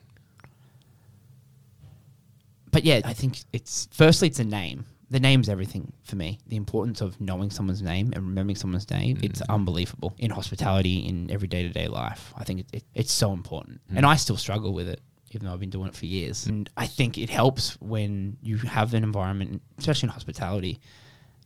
[2.73, 4.87] but yeah, I think it's firstly it's a name.
[5.15, 6.41] The name's everything for me.
[6.49, 9.49] The importance of knowing someone's name and remembering someone's name, it's mm.
[9.49, 12.35] unbelievable in hospitality in every day to day life.
[12.37, 13.97] I think it, it, it's so important, mm.
[13.97, 15.01] and I still struggle with it,
[15.31, 16.47] even though I've been doing it for years.
[16.47, 20.81] And I think it helps when you have an environment, especially in hospitality,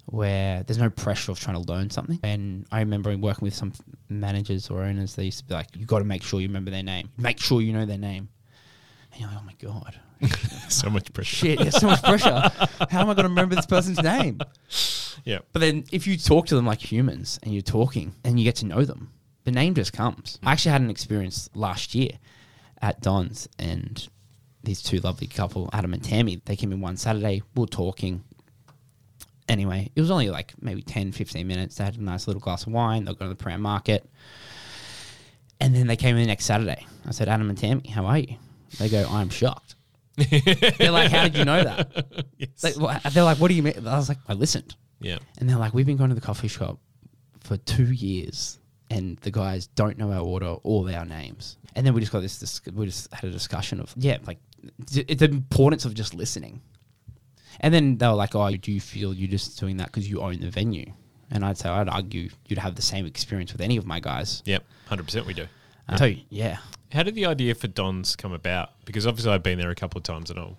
[0.07, 2.21] where there's no pressure of trying to learn something.
[2.23, 3.75] And I remember working with some
[4.09, 6.71] managers or owners, they used to be like, you've got to make sure you remember
[6.71, 7.11] their name.
[7.19, 8.31] Make sure you know their name.
[9.13, 10.01] And you're like, oh my God.
[10.69, 11.37] so much pressure.
[11.37, 12.51] Shit, there's so much pressure.
[12.91, 14.41] How am I going to remember this person's name?
[15.25, 15.39] Yeah.
[15.53, 18.57] But then if you talk to them like humans and you're talking and you get
[18.57, 19.13] to know them,
[19.45, 20.39] the name just comes.
[20.43, 22.11] I actually had an experience last year
[22.81, 24.09] at Don's and
[24.63, 28.25] these two lovely couple, Adam and Tammy, they came in one Saturday, we were talking.
[29.49, 31.77] Anyway, it was only like maybe 10, 15 minutes.
[31.77, 33.05] They had a nice little glass of wine.
[33.05, 34.09] They'll go to the Prahran market.
[35.61, 36.87] And then they came in the next Saturday.
[37.07, 38.37] I said, Adam and Tammy, how are you?
[38.79, 39.75] They go, I'm shocked.
[40.79, 42.07] they're like, how did you know that?
[42.39, 42.63] Yes.
[42.63, 43.75] Like, wha- they're like, what do you mean?
[43.87, 44.77] I was like, I listened.
[45.01, 45.19] yeah.
[45.39, 46.79] And they're like, we've been going to the coffee shop
[47.41, 48.59] for two years,
[48.91, 51.57] and the guys don't know our order or our names.
[51.75, 52.39] And then we just got this.
[52.39, 54.39] this we just had a discussion of yeah, like
[54.87, 56.61] d- the importance of just listening.
[57.61, 60.21] And then they were like, "Oh, do you feel you're just doing that because you
[60.21, 60.93] own the venue?"
[61.31, 64.43] And I'd say I'd argue you'd have the same experience with any of my guys.
[64.47, 64.65] Yep.
[64.91, 65.47] 100% we do.
[65.97, 66.59] So yeah,
[66.93, 68.71] How did the idea for Don's come about?
[68.85, 70.59] Because obviously I've been there a couple of times and I'll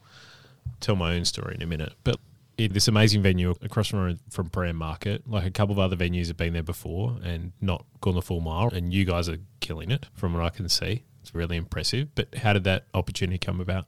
[0.79, 1.93] tell my own story in a minute.
[2.03, 2.17] But
[2.57, 6.27] it, this amazing venue across from from Prahran Market, like a couple of other venues
[6.27, 8.69] have been there before and not gone the full mile.
[8.69, 11.03] And you guys are killing it from what I can see.
[11.21, 12.13] It's really impressive.
[12.15, 13.85] But how did that opportunity come about?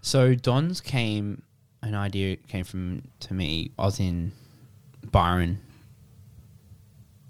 [0.00, 1.42] So Don's came
[1.82, 3.70] an idea came from to me.
[3.78, 4.32] I was in
[5.10, 5.60] Byron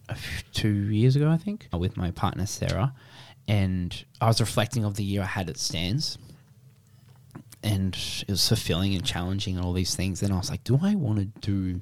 [0.09, 2.95] a f- two years ago, I think, with my partner Sarah,
[3.49, 6.19] and I was reflecting of the year I had at Stan's,
[7.63, 10.23] and it was fulfilling and challenging and all these things.
[10.23, 11.81] And I was like, do I want to do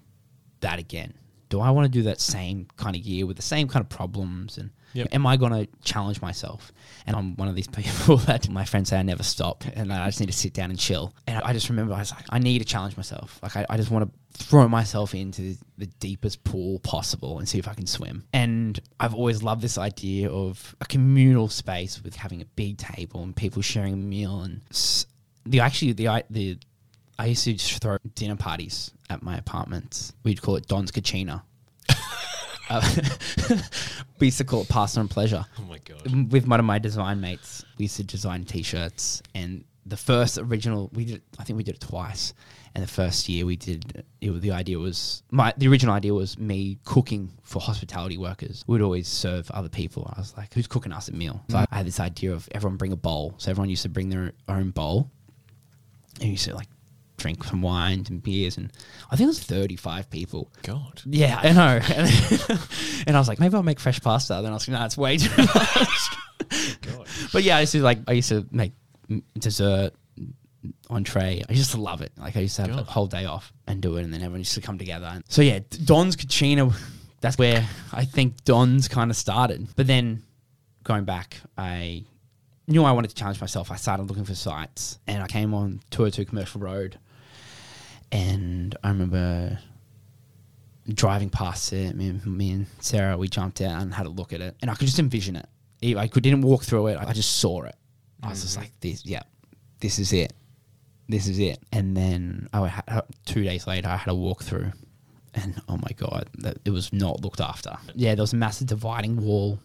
[0.61, 1.14] that again?
[1.48, 3.88] Do I want to do that same kind of year with the same kind of
[3.88, 4.59] problems?
[4.59, 5.09] And Yep.
[5.13, 6.73] am I going to challenge myself?
[7.07, 10.07] And I'm one of these people that my friends say I never stop, and I
[10.07, 11.15] just need to sit down and chill.
[11.27, 13.39] And I just remember I was like, I need to challenge myself.
[13.43, 17.59] Like I, I just want to throw myself into the deepest pool possible and see
[17.59, 18.25] if I can swim.
[18.33, 23.23] And I've always loved this idea of a communal space with having a big table
[23.23, 24.41] and people sharing a meal.
[24.43, 24.61] And
[25.45, 26.59] the actually the the
[27.19, 30.13] I used to just throw dinner parties at my apartments.
[30.25, 31.43] We'd call it Don's Kachina.
[32.70, 32.96] Uh,
[34.18, 36.33] we used to call it pastime and pleasure Oh my God.
[36.33, 39.22] with one of my design mates, we used to design t-shirts.
[39.35, 42.33] And the first original, we did, I think we did it twice.
[42.74, 46.37] And the first year we did, it, the idea was my the original idea was
[46.38, 48.64] me cooking for hospitality workers.
[48.66, 50.12] We'd always serve other people.
[50.16, 51.44] I was like, who's cooking us a meal?
[51.50, 53.35] So I had this idea of everyone bring a bowl.
[53.38, 55.09] So everyone used to bring their own bowl,
[56.16, 56.66] and you used to like
[57.16, 58.57] drink some wines and beers.
[58.57, 58.72] And
[59.11, 60.50] I think it was thirty five people.
[60.62, 61.03] God.
[61.05, 61.81] Yeah, I know.
[61.94, 62.61] And,
[63.07, 64.35] and I was like, maybe I'll make fresh pasta.
[64.42, 65.88] Then I was like, no, it's way too much.
[67.33, 68.72] But yeah, I used to like, I used to make
[69.38, 69.92] dessert,
[70.90, 71.42] entree.
[71.48, 72.12] I used to love it.
[72.16, 72.81] Like I used to have God.
[72.81, 75.07] a whole day off and do it, and then everyone used to come together.
[75.07, 76.74] And so yeah, Don's Kachina.
[77.20, 79.66] That's where I think Don's kind of started.
[79.77, 80.22] But then
[80.85, 82.05] going back, I
[82.66, 83.70] knew I wanted to challenge myself.
[83.70, 86.98] I started looking for sites, and I came on 202 Commercial Road,
[88.12, 89.59] and I remember
[90.88, 91.95] driving past it.
[91.97, 94.71] Me, and- me and Sarah, we jumped out and had a look at it, and
[94.71, 95.47] I could just envision it.
[95.97, 96.99] I could, didn't walk through it.
[96.99, 97.77] I just saw it.
[98.23, 98.62] I was just mm-hmm.
[98.62, 99.23] like, "This, yeah,
[99.81, 100.33] this is it.
[101.09, 104.43] This is it." And then oh, I had, two days later, I had a walk
[104.43, 104.73] through,
[105.35, 107.77] and oh my god, that, it was not looked after.
[107.95, 109.59] Yeah, there was a massive dividing wall,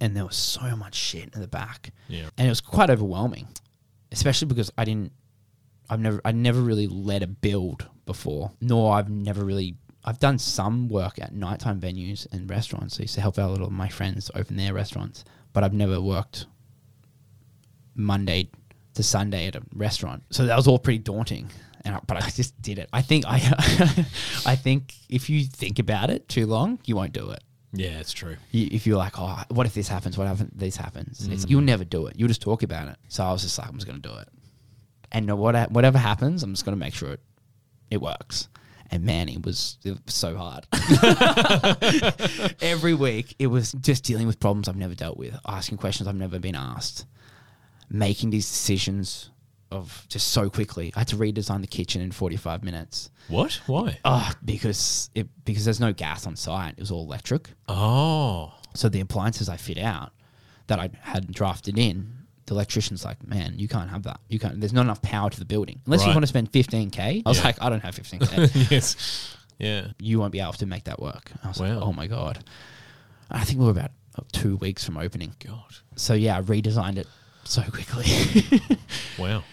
[0.00, 2.30] and there was so much shit in the back Yeah.
[2.38, 3.48] and it was quite overwhelming,
[4.10, 5.12] especially because I didn't,
[5.90, 10.38] I've never, I never really led a build before, nor I've never really, I've done
[10.38, 12.98] some work at nighttime venues and restaurants.
[12.98, 15.74] I used to help out a lot of my friends open their restaurants, but I've
[15.74, 16.46] never worked
[17.94, 18.50] Monday
[18.94, 21.50] to Sunday at a restaurant, so that was all pretty daunting.
[21.84, 22.88] And I, but I just did it.
[22.92, 23.36] I think I,
[24.46, 28.12] I think if you think about it too long, you won't do it Yeah, it's
[28.12, 28.36] true.
[28.50, 30.18] you, if you're like, oh, what if this happens?
[30.18, 31.26] What if this happens?
[31.28, 31.50] It's, mm.
[31.50, 32.16] you'll never do it.
[32.16, 32.96] You'll just talk about it.
[33.08, 34.28] So I was just like, I'm just going to do it.
[35.12, 37.20] And no- what, whatever happens, I'm just going to make sure it,
[37.90, 38.48] it works.
[38.92, 40.66] And man, it was, it was so hard.
[42.60, 46.16] Every week, it was just dealing with problems I've never dealt with, asking questions I've
[46.16, 47.06] never been asked,
[47.88, 49.30] making these decisions
[49.70, 50.92] of just so quickly.
[50.96, 53.10] I had to redesign the kitchen in 45 minutes.
[53.28, 53.60] What?
[53.66, 53.98] Why?
[54.04, 56.74] Oh, because it because there's no gas on site.
[56.76, 57.50] It was all electric.
[57.68, 58.52] Oh.
[58.74, 60.12] So the appliances I fit out
[60.66, 62.19] that I had drafted in,
[62.50, 64.18] the electrician's like, man, you can't have that.
[64.28, 64.58] You can't.
[64.60, 66.14] There's not enough power to the building unless you Right.
[66.16, 67.22] want to spend 15k.
[67.24, 67.44] I was Yeah.
[67.44, 68.70] like, I don't have 15k.
[68.70, 69.36] yes.
[69.58, 69.88] Yeah.
[70.00, 71.30] you won't be able to make that work.
[71.44, 72.42] I was like, oh my god.
[73.30, 75.34] I think we were about uh, two weeks from opening.
[75.46, 75.76] God.
[75.94, 77.06] So yeah, I redesigned it
[77.44, 78.06] so quickly.
[79.18, 79.44] Wow.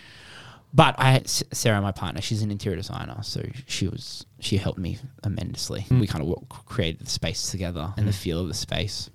[0.73, 4.79] But I had Sarah, my partner, she's an interior designer, so she was she helped
[4.79, 5.85] me tremendously.
[5.89, 5.99] Mm.
[5.99, 9.09] We kind of created the space together and the feel of the space.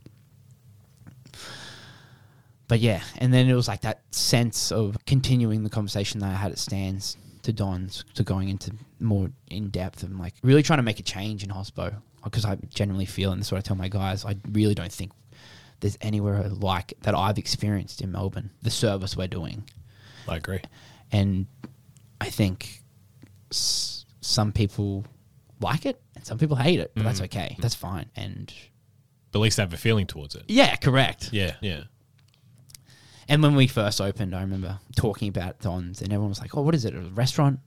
[2.73, 6.37] But yeah, and then it was like that sense of continuing the conversation that I
[6.37, 10.79] had at Stan's to Don's to going into more in depth and like really trying
[10.79, 13.61] to make a change in hospo because I genuinely feel and this is what I
[13.61, 15.13] tell my guys I really don't think
[15.81, 19.69] there's anywhere like that I've experienced in Melbourne the service we're doing
[20.27, 20.63] I agree.
[21.13, 21.49] and
[22.23, 22.83] I think
[23.51, 25.05] s- some people
[25.61, 27.25] like it and some people hate it, but that's mm.
[27.25, 27.55] okay.
[27.61, 28.07] That's fine.
[28.17, 28.51] And
[29.31, 30.45] But at least they have a feeling towards it.
[30.49, 31.35] yeah, correct.
[31.35, 31.83] Yeah, yeah.
[33.33, 36.61] And when we first opened, I remember talking about Don's, and everyone was like, "Oh,
[36.61, 36.95] what is it?
[36.95, 37.61] A restaurant?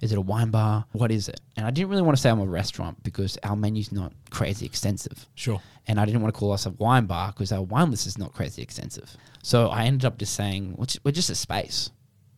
[0.00, 0.86] Is it a wine bar?
[0.90, 3.54] What is it?" And I didn't really want to say I'm a restaurant because our
[3.54, 5.26] menu's not crazy extensive.
[5.36, 5.60] Sure.
[5.86, 8.18] and I didn't want to call us a wine bar because our wine list is
[8.18, 9.16] not crazy extensive.
[9.42, 11.90] So I ended up just saying, "We're just- a space.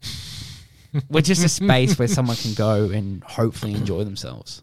[1.09, 4.63] we're just a space where someone can go and hopefully enjoy themselves."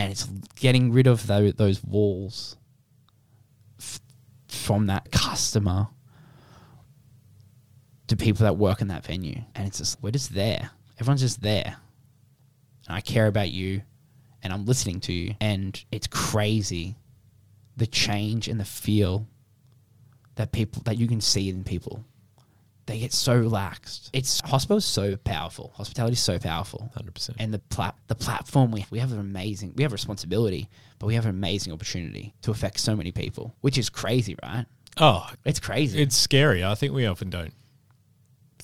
[0.00, 0.24] And it's
[0.56, 2.56] getting rid of tho- those walls
[3.78, 4.00] f-
[4.48, 5.88] from that customer
[8.08, 10.70] to people that work in that venue, and it's just we're just there.
[10.98, 11.76] Everyone's just there,
[12.86, 13.82] and I care about you,
[14.42, 16.96] and I'm listening to you, and it's crazy
[17.76, 19.26] the change and the feel
[20.36, 22.04] that people that you can see in people.
[22.86, 24.10] They get so relaxed.
[24.12, 25.72] It's hospital is so powerful.
[25.74, 26.92] Hospitality is so powerful.
[26.96, 27.30] 100%.
[27.40, 30.68] And the plat the platform we we have an amazing we have a responsibility,
[31.00, 34.66] but we have an amazing opportunity to affect so many people, which is crazy, right?
[34.98, 36.00] Oh, It's crazy.
[36.00, 36.64] it's scary.
[36.64, 37.52] I think we often don't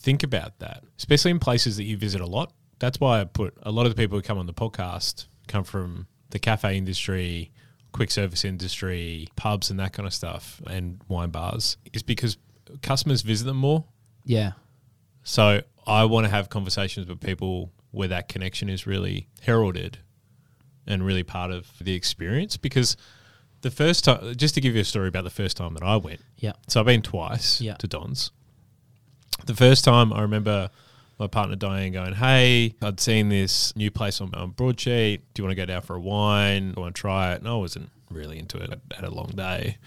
[0.03, 2.53] think about that, especially in places that you visit a lot.
[2.79, 5.65] That's why I put a lot of the people who come on the podcast come
[5.65, 7.53] from the cafe industry,
[7.93, 12.37] quick service industry, pubs, and that kind of stuff, and wine bars, is because
[12.83, 13.85] customers visit them more.
[14.25, 14.53] yeah.
[15.25, 19.99] So I want to have conversations with people where that connection is really heralded
[20.85, 22.57] and really part of the experience.
[22.57, 22.97] Because
[23.61, 25.95] the first time, just to give you a story about the first time that I
[25.97, 26.55] went, Yeah.
[26.67, 27.75] so I've been twice Yeah.
[27.75, 28.33] to Don's.
[29.47, 30.71] The first time I remember
[31.19, 35.21] my partner Diane going, Hey, I'd seen this new place on, on Broadsheet.
[35.35, 36.75] Do you want to go down for a wine?
[36.77, 37.39] I want to try it.
[37.39, 38.71] And I wasn't really into it.
[38.91, 39.79] I had a long day.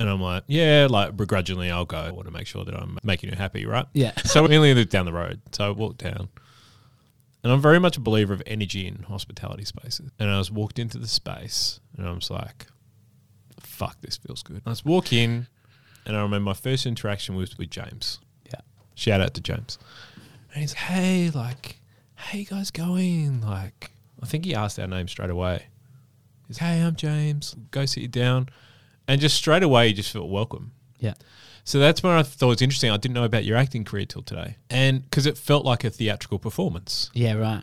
[0.00, 1.98] And I'm like, Yeah, like begrudgingly, I'll go.
[1.98, 3.86] I want to make sure that I'm making you happy, right?
[3.92, 4.12] Yeah.
[4.24, 5.40] So we only lived down the road.
[5.52, 6.28] So I walked down.
[7.42, 10.10] And I'm very much a believer of energy in hospitality spaces.
[10.18, 12.66] And I was walked into the space and I was like,
[13.60, 14.62] fuck, this feels good.
[14.64, 15.48] I was walk in
[16.06, 18.20] and I remember my first interaction was with James.
[18.94, 19.78] Shout out to James.
[20.52, 21.80] And he's hey, like,
[22.14, 23.40] how you guys going?
[23.40, 23.90] Like,
[24.22, 25.64] I think he asked our name straight away.
[26.48, 27.56] He's, hey, I'm James.
[27.70, 28.48] Go sit you down.
[29.08, 30.72] And just straight away, he just felt welcome.
[30.98, 31.14] Yeah.
[31.64, 32.90] So that's when I thought it was interesting.
[32.90, 34.56] I didn't know about your acting career till today.
[34.68, 37.10] And because it felt like a theatrical performance.
[37.14, 37.62] Yeah, right.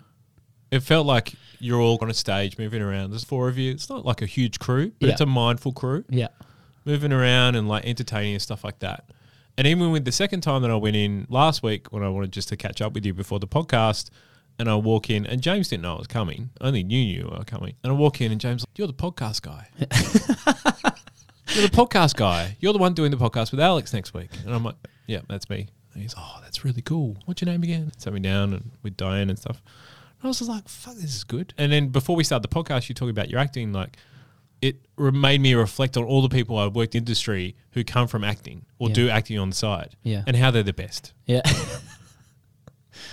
[0.71, 3.11] It felt like you're all on a stage moving around.
[3.11, 3.71] There's four of you.
[3.71, 5.11] It's not like a huge crew, but Yeah.
[5.13, 6.27] it's a mindful crew Yeah.
[6.85, 9.05] moving around and like entertaining and stuff like that.
[9.57, 12.31] And even with the second time that I went in last week when I wanted
[12.31, 14.09] just to catch up with you before the podcast,
[14.59, 16.49] and I walk in and James didn't know I was coming.
[16.59, 17.75] I only knew you were coming.
[17.83, 19.67] And I walk in and James, like, you're the podcast guy.
[21.55, 22.57] you're the podcast guy.
[22.59, 24.29] You're the one doing the podcast with Alex next week.
[24.45, 24.75] And I'm like,
[25.07, 25.69] yeah, that's me.
[25.93, 27.17] And he's, oh, that's really cool.
[27.25, 27.91] What's your name again?
[27.97, 29.61] Sat me down and with Diane and stuff.
[30.19, 31.53] And I was just like, fuck, this is good.
[31.57, 33.97] And then before we start the podcast, you talking about your acting, like
[34.61, 38.23] it made me reflect on all the people I've worked in industry who come from
[38.23, 38.93] acting or Yeah.
[38.95, 40.23] do acting on the side Yeah.
[40.27, 41.13] and how they're the best.
[41.25, 41.41] Yeah.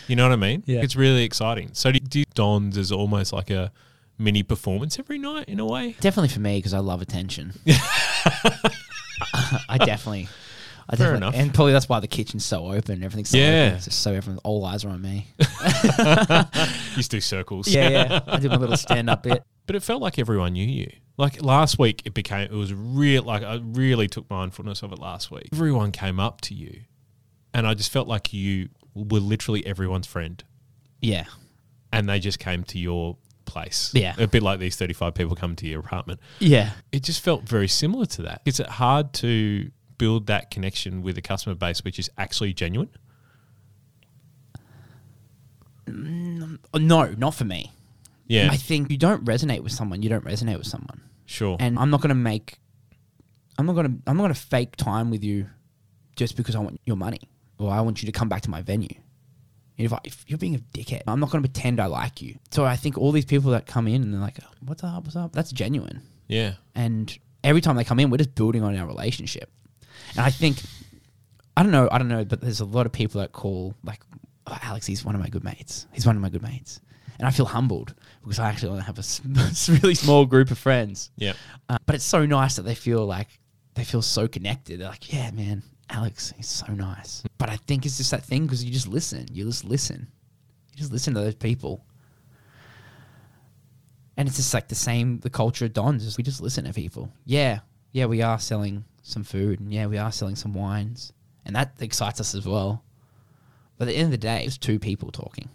[0.08, 0.62] You know what I mean?
[0.66, 0.82] Yeah.
[0.82, 1.70] It's really exciting.
[1.72, 3.72] So do, do Don's as almost like a
[4.18, 5.96] mini performance every night in a way?
[6.00, 7.52] definitely for me because I love attention.
[9.68, 10.28] I definitely.
[10.88, 11.34] I Fair definitely, enough.
[11.34, 13.02] And probably that's why the kitchen's so open.
[13.02, 13.64] Everything's so Yeah.
[13.66, 13.76] open.
[13.76, 15.26] It's just so everyone, all eyes are on me.
[16.96, 17.66] Used to do circles.
[17.68, 18.20] yeah, yeah.
[18.26, 19.42] I did my little stand up bit.
[19.66, 20.90] But it felt like everyone knew you.
[21.18, 24.98] Like last week, it became, it was real, like I really took mindfulness of it
[24.98, 25.48] last week.
[25.52, 26.80] Everyone came up to you
[27.54, 30.42] and I just felt like you were literally everyone's friend.
[31.00, 31.24] Yeah.
[31.92, 33.92] and they just came to your place.
[33.94, 34.14] Yeah.
[34.18, 36.20] A bit like these 35 people come to your apartment.
[36.40, 36.72] Yeah.
[36.92, 38.42] It just felt very similar to that.
[38.44, 42.90] Is it hard to build that connection with a customer base which is actually genuine?
[45.88, 47.72] Oh, No, not for me.
[48.28, 48.48] Yeah.
[48.50, 51.00] I think you don't resonate with someone, you don't resonate with someone.
[51.26, 51.56] sure.
[51.60, 52.58] And I'm not going to make,
[53.58, 55.48] I'm not going to, I'm not going to fake time with you
[56.16, 57.20] just because I want your money
[57.58, 58.94] or I want you to come back to my venue.
[59.78, 62.38] If, I, if you're being a dickhead, I'm not going to pretend I like you.
[62.50, 65.04] So I think all these people that come in and they're like, "What's up?
[65.04, 66.00] What's up?" That's genuine.
[66.28, 66.54] yeah.
[66.74, 67.14] And
[67.44, 69.50] every time they come in, we're just building on our relationship.
[70.16, 70.62] And I think,
[71.58, 74.00] I don't know, I don't know, but there's a lot of people that call like
[74.46, 75.86] oh, Alex, he's one of my good mates.
[75.92, 76.80] He's one of my good mates,
[77.18, 78.98] and I feel humbled because I actually only have
[79.68, 81.10] a really small group of friends.
[81.16, 81.34] Yeah.
[81.68, 83.28] Uh, but it's so nice that they feel like
[83.74, 84.80] they feel so connected.
[84.80, 87.22] They're like, yeah, man, Alex, he's so nice.
[87.38, 89.26] But I think it's just that thing because you just listen.
[89.32, 90.08] You just listen.
[90.72, 91.84] You just listen to those people.
[94.16, 96.72] And it's just like the same, the culture of Don's is we just listen to
[96.72, 97.12] people.
[97.24, 97.60] Yeah,
[97.92, 101.12] yeah, we are selling some food and yeah, we are selling some wines.
[101.44, 102.82] And that excites us as well.
[103.78, 105.48] But at the end of the day, it's two people talking.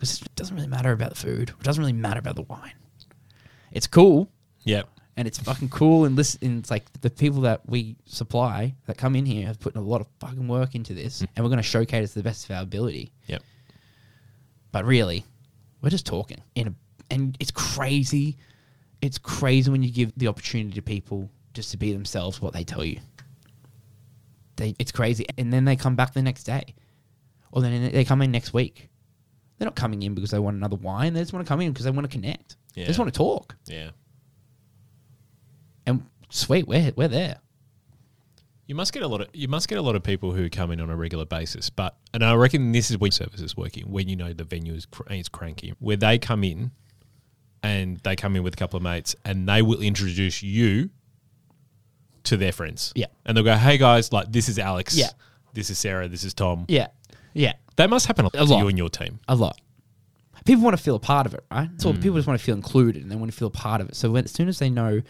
[0.00, 1.50] Because it doesn't really matter about the food.
[1.50, 2.72] It doesn't really matter about the wine.
[3.70, 4.28] It's cool
[4.64, 4.82] Yeah.
[5.16, 9.14] and it's fucking cool and listen it's like the people that we supply that come
[9.14, 11.28] in here have put a lot of fucking work into this mm.
[11.36, 13.42] and we're going to showcase it to the best of our ability Yep.
[14.72, 15.24] but really
[15.82, 16.74] we're just talking in a,
[17.10, 18.36] and it's crazy
[19.02, 22.64] it's crazy when you give the opportunity to people just to be themselves what they
[22.64, 22.98] tell you
[24.56, 26.74] they it's crazy and then they come back the next day
[27.52, 28.88] or then they come in next week
[29.60, 31.70] they're not coming in because they want another wine they just want to come in
[31.70, 33.90] because they want to connect they just want to talk Yeah.
[35.86, 37.38] and sweet we're, we're there
[38.66, 40.70] You must get a lot of you must get a lot of people who come
[40.70, 43.90] in on a regular basis, but and I reckon this is when service is working
[43.90, 46.70] when you know the venue is cr- is cranky, where they come in
[47.62, 50.90] and they come in with a couple of mates and they will introduce you
[52.24, 52.92] to their friends.
[52.94, 53.06] Yeah.
[53.26, 54.96] and they'll go, "Hey guys, like this is Alex.
[54.96, 55.08] Yeah.
[55.52, 56.06] this is Sarah.
[56.08, 56.64] This is Tom.
[56.68, 56.88] Yeah.
[57.34, 57.54] Yeah.
[57.80, 59.20] That must happen a lot, to you and your team.
[59.26, 59.58] A lot.
[60.44, 61.70] People want to feel a part of it, right?
[61.78, 62.02] So mm.
[62.02, 63.96] people just want to feel included and they want to feel a part of it.
[63.96, 65.00] So when, as soon as they know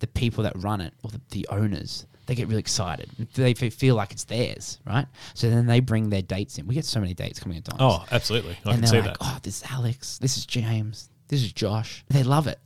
[0.00, 3.10] the people that run it or the, the owners, they get really excited.
[3.34, 5.06] They feel like it's theirs, right?
[5.32, 6.66] So then they bring their dates in.
[6.66, 7.80] We get so many dates coming at times.
[7.80, 8.58] Oh, absolutely.
[8.66, 9.24] I and can they're see like, that.
[9.24, 10.18] oh, this is Alex.
[10.18, 11.08] This is James.
[11.28, 12.04] This is Josh.
[12.08, 12.58] They love it.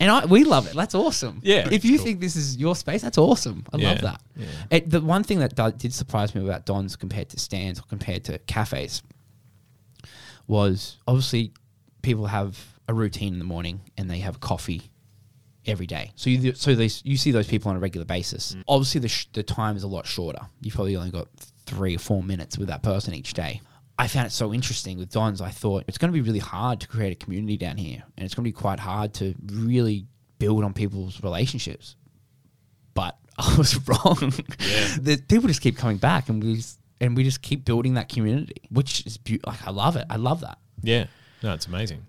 [0.00, 0.74] And I, we love it.
[0.74, 1.40] That's awesome.
[1.42, 2.04] Yeah, If you cool.
[2.06, 3.64] think this is your space, that's awesome.
[3.72, 4.20] I love that.
[4.36, 4.46] yeah.
[4.70, 7.82] It, the one thing that do- did surprise me about Don's compared to Stan's or
[7.88, 9.02] compared to cafes
[10.46, 11.52] was obviously
[12.02, 12.58] people have
[12.88, 14.82] a routine in the morning and they have coffee
[15.66, 16.12] every day.
[16.16, 18.54] So you so they, you see those people on a regular basis.
[18.54, 18.64] Mm.
[18.68, 20.40] Obviously, the sh- the time is a lot shorter.
[20.60, 21.28] You've probably only got
[21.66, 23.60] three or four minutes with that person each day.
[24.02, 25.40] I found it so interesting with Don's.
[25.40, 28.24] I thought it's going to be really hard to create a community down here, and
[28.24, 30.06] it's going to be quite hard to really
[30.40, 31.94] build on people's relationships.
[32.94, 34.32] But I was wrong.
[34.58, 34.96] Yeah.
[35.00, 38.08] the people just keep coming back, and we just, and we just keep building that
[38.08, 40.04] community, which is beau- like I love it.
[40.10, 40.58] I love that.
[40.82, 41.06] Yeah.
[41.44, 42.04] No, it's amazing.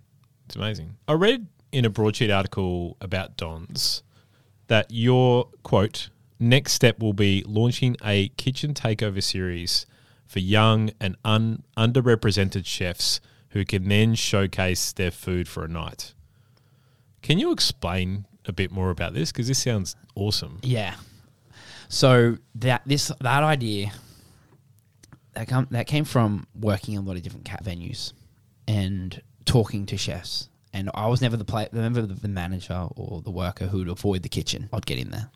[0.47, 0.95] It's amazing.
[1.07, 4.01] I read in a broadsheet article about Don's
[4.65, 9.85] that your quote next step will be launching a kitchen takeover series
[10.25, 13.19] for young and un- underrepresented chefs
[13.49, 16.13] who can then showcase their food for a night.
[17.21, 19.31] Can you explain a bit more about this?
[19.31, 20.59] Because this sounds awesome.
[20.63, 20.95] Yeah.
[21.87, 23.91] So that this that idea
[25.33, 28.13] that come that came from working in a lot of different cat venues
[28.67, 30.49] and talking to chefs.
[30.73, 33.89] And I was never the play, never the, the manager or the worker who would
[33.89, 34.69] avoid the kitchen.
[34.73, 35.29] I'd get in there,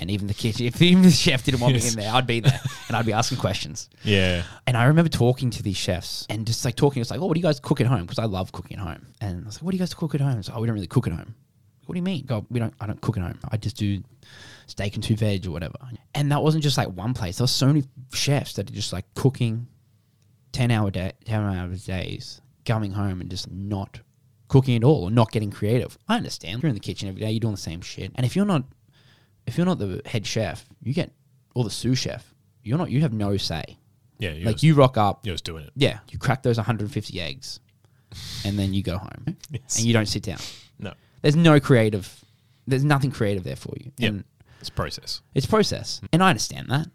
[0.00, 1.82] and even the kitchen, if even the chef didn't want Yes.
[1.84, 3.88] me in there, I'd be there and I'd be asking questions.
[4.04, 4.42] Yeah.
[4.66, 7.00] And I remember talking to these chefs and just like talking.
[7.00, 8.02] It's like, oh, what do you guys cook at home?
[8.02, 9.06] Because I love cooking at home.
[9.20, 10.38] And I was like, what do you guys cook at home?
[10.38, 11.34] It's like, oh, we don't really cook at home.
[11.86, 12.26] What do you mean?
[12.26, 12.74] Go, we don't.
[12.80, 13.38] I don't cook at home.
[13.50, 14.02] I just do
[14.66, 15.76] steak and two veg or whatever.
[16.14, 17.38] And that wasn't just like one place.
[17.38, 19.66] There was so many chefs that are just like cooking
[20.52, 24.00] ten hour day, ten hour days, coming home and just not
[24.48, 25.96] cooking at all or not getting creative.
[26.08, 26.62] I understand.
[26.62, 27.30] You're in the kitchen every day.
[27.30, 28.12] You're doing the same shit.
[28.14, 28.64] And if you're not,
[29.48, 31.10] if you're not the head chef, you get
[31.54, 32.34] or the sous chef.
[32.62, 32.90] You're not.
[32.90, 33.78] You have no say.
[34.18, 34.32] Yeah.
[34.32, 35.24] You're like you rock up.
[35.24, 35.70] you're just doing it.
[35.74, 37.60] Yeah, you crack those 150 eggs,
[38.44, 39.78] and then you go home, Yes.
[39.78, 40.38] and you don't sit down.
[40.78, 40.92] No.
[41.22, 42.24] There's no creative.
[42.66, 43.90] There's nothing creative there for you.
[43.98, 44.10] Yep.
[44.12, 44.24] And
[44.60, 45.22] It's process.
[45.34, 46.08] it's process, mm.
[46.12, 46.86] and I understand that.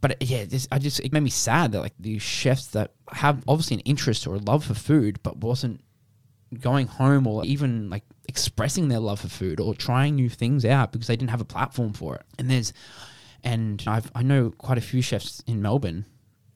[0.00, 2.92] But it- yeah, this, I just it made me sad that like these chefs that
[3.12, 5.82] have obviously an interest or a love for food, but wasn't
[6.58, 10.92] going home or even like expressing their love for food or trying new things out
[10.92, 12.22] because they didn't have a platform for it.
[12.38, 12.72] And there's,
[13.42, 16.06] and I've I know quite a few chefs in Melbourne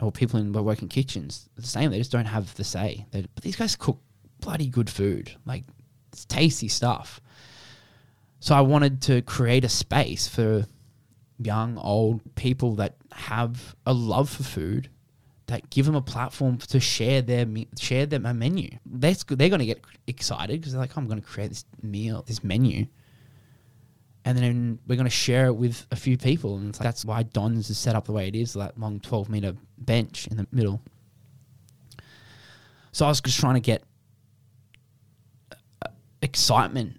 [0.00, 1.48] or people in working kitchens.
[1.56, 3.06] The same, they just don't have the say.
[3.10, 4.00] They, but these guys cook
[4.40, 5.64] bloody good food, like
[6.12, 7.20] it's tasty stuff.
[8.38, 10.66] So I wanted to create a space for
[11.38, 14.90] young, old people that have a love for food,
[15.46, 17.46] that give them a platform to share their
[17.78, 18.70] share their menu.
[18.86, 19.24] That's.
[19.24, 22.42] They're going to get excited because they're like, I'm going to create this meal, this
[22.42, 22.86] menu,
[24.24, 26.56] and then we're going to share it with a few people.
[26.56, 29.28] And like, that's why Don's is set up the way it is, that long 12
[29.28, 30.80] meter bench in the middle.
[32.92, 33.82] So I was just trying to get
[35.84, 35.88] uh,
[36.22, 36.98] excitement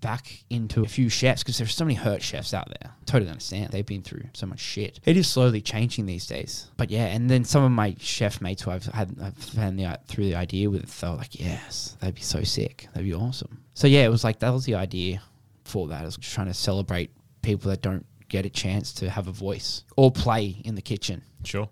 [0.00, 2.92] back into a few chefs because there's so many hurt chefs out there.
[3.06, 3.70] Totally understand.
[3.70, 5.00] They've been through so much shit.
[5.04, 6.70] It is slowly changing these days.
[6.76, 9.98] But yeah, and then some of my chef mates who I've had I've found the
[10.06, 12.88] through the idea with, they were like, yes, that'd be so sick.
[12.92, 13.62] That'd be awesome.
[13.74, 15.22] So yeah, it was like that was the idea
[15.64, 16.02] for that.
[16.02, 17.10] I was just trying to celebrate
[17.42, 21.22] people that don't get a chance to have a voice or play in the kitchen.
[21.44, 21.68] Sure.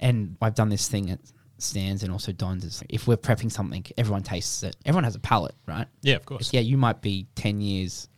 [0.00, 1.20] And I've done this thing at
[1.58, 2.64] Stan's and also Don's.
[2.64, 4.76] Is if we're prepping something, everyone tastes it.
[4.84, 5.86] Everyone has a palate, right?
[6.02, 6.52] Yeah, of course.
[6.52, 8.08] Yeah, you might be 10 years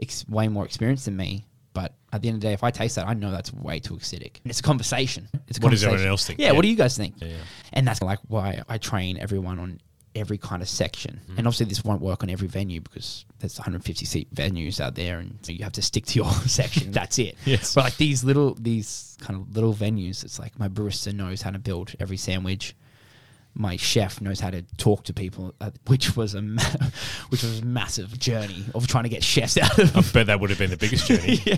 [0.00, 2.70] ex- way more experienced than me, but at the end of the day, if I
[2.70, 4.40] taste that, I know that's way too acidic.
[4.42, 5.28] And it's a conversation.
[5.48, 6.38] It's a What does everyone else think?
[6.40, 6.52] Yeah, Yeah.
[6.52, 7.14] what do you guys think?
[7.20, 7.34] Yeah, yeah.
[7.72, 9.80] And that's like why I train everyone on
[10.14, 11.20] every kind of section.
[11.24, 11.38] Mm-hmm.
[11.38, 15.18] And obviously, this won't work on every venue because there's 150 seat venues out there,
[15.18, 16.90] and so you have to stick to your section.
[16.92, 17.36] That's it.
[17.44, 17.74] Yes.
[17.74, 21.50] But like these little, these kind of little venues, it's like my barista knows how
[21.50, 22.74] to build every sandwich.
[23.52, 26.62] My chef knows how to talk to people, uh, which was a ma-
[27.30, 30.38] which was a massive journey of trying to get chefs out of I bet that
[30.38, 31.40] would have been the biggest journey.
[31.44, 31.56] yeah,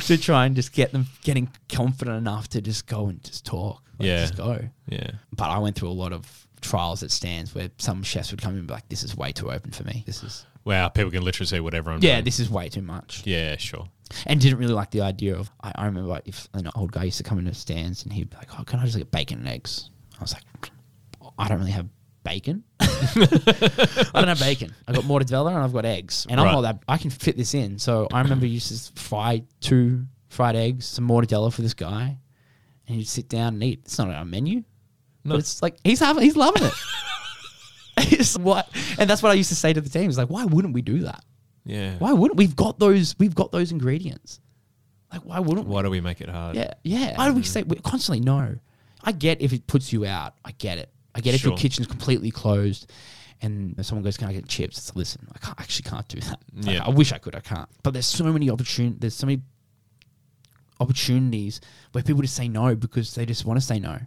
[0.00, 3.82] to try and just get them getting confident enough to just go and just talk.
[3.98, 4.20] Like, Yeah.
[4.20, 4.68] just go.
[4.86, 5.12] yeah.
[5.32, 8.52] But I went through a lot of trials at Stan's where some chefs would come
[8.54, 10.02] in and be like, "This is way too open for me.
[10.06, 12.24] This is Wow, people can literally say whatever I'm yeah, doing.
[12.24, 13.86] this is way too much." Yeah, sure.
[14.26, 15.50] And didn't really like the idea of.
[15.62, 18.30] I, I remember like, if an old guy used to come into Stan's and he'd
[18.30, 20.70] be like, "Oh, can I just get bacon and eggs?" I was like,
[21.38, 21.88] "I don't really have."
[22.24, 22.64] Bacon?
[22.80, 24.74] I don't have bacon.
[24.88, 26.52] I've got mortadella and I've got eggs, and I'm Right.
[26.52, 26.78] not that.
[26.88, 27.78] I can fit this in.
[27.78, 32.16] So I remember you used to fry two fried eggs, some mortadella for this guy,
[32.88, 33.80] and you'd sit down and eat.
[33.84, 34.62] It's not on our menu,
[35.24, 35.34] No.
[35.34, 36.72] but it's like he's having, he's loving it.
[38.12, 38.68] it's what,
[38.98, 40.08] and that's what I used to say to the team.
[40.08, 41.24] It's like, why wouldn't we do that?
[41.64, 41.96] Yeah.
[41.98, 43.14] Why wouldn't we've got those?
[43.18, 44.40] We've got those ingredients.
[45.12, 45.66] Like, why wouldn't?
[45.66, 45.72] we?
[45.74, 46.56] Why do we make it hard?
[46.56, 47.16] Yeah, yeah.
[47.16, 48.56] Why do we say we constantly no?
[49.02, 50.34] I get if it puts you out.
[50.44, 50.90] I get it.
[51.14, 52.90] I get if your kitchen's completely closed,
[53.40, 55.26] and if someone goes, "Can I get chips?" It's listen.
[55.32, 56.40] I can't, actually can't do that.
[56.54, 56.84] Like, Yeah.
[56.84, 57.34] I wish I could.
[57.36, 57.68] I can't.
[57.82, 58.98] But there's so many opportunities.
[59.00, 59.40] There's so many
[60.80, 61.60] opportunities
[61.92, 63.98] where people just say no because they just want to say no,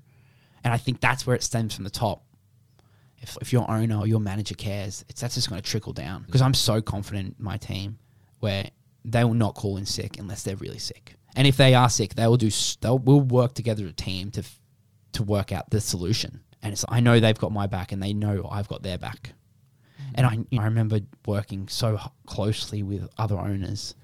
[0.63, 2.23] and I think that's where it stems from the top.
[3.19, 6.23] If, if your owner or your manager cares, it's that's just going to trickle down.
[6.23, 7.97] Because I'm so confident in my team,
[8.39, 8.69] where
[9.03, 11.15] they will not call in sick unless they're really sick.
[11.35, 12.49] And if they are sick, they will do.
[12.81, 14.43] They'll we'll work together as a team to
[15.13, 16.41] to work out the solution.
[16.61, 19.33] And it's I know they've got my back, and they know I've got their back.
[20.15, 23.95] And I I remember working so closely with other owners,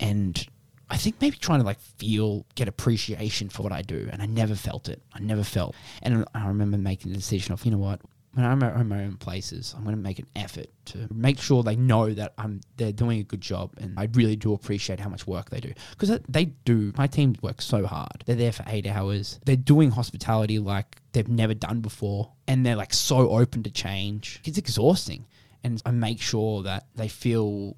[0.00, 0.46] and
[0.90, 4.26] I think maybe trying to like feel get appreciation for what I do, and I
[4.26, 5.02] never felt it.
[5.12, 5.74] I never felt.
[6.02, 8.00] And I remember making the decision of you know what.
[8.34, 11.62] When I'm at my own places, I'm going to make an effort to make sure
[11.62, 15.08] they know that I'm they're doing a good job, and I really do appreciate how
[15.08, 16.92] much work they do because they do.
[16.96, 19.40] My team works so hard; they're there for eight hours.
[19.44, 24.40] They're doing hospitality like they've never done before, and they're like so open to change.
[24.44, 25.26] It's exhausting,
[25.64, 27.76] and I make sure that they feel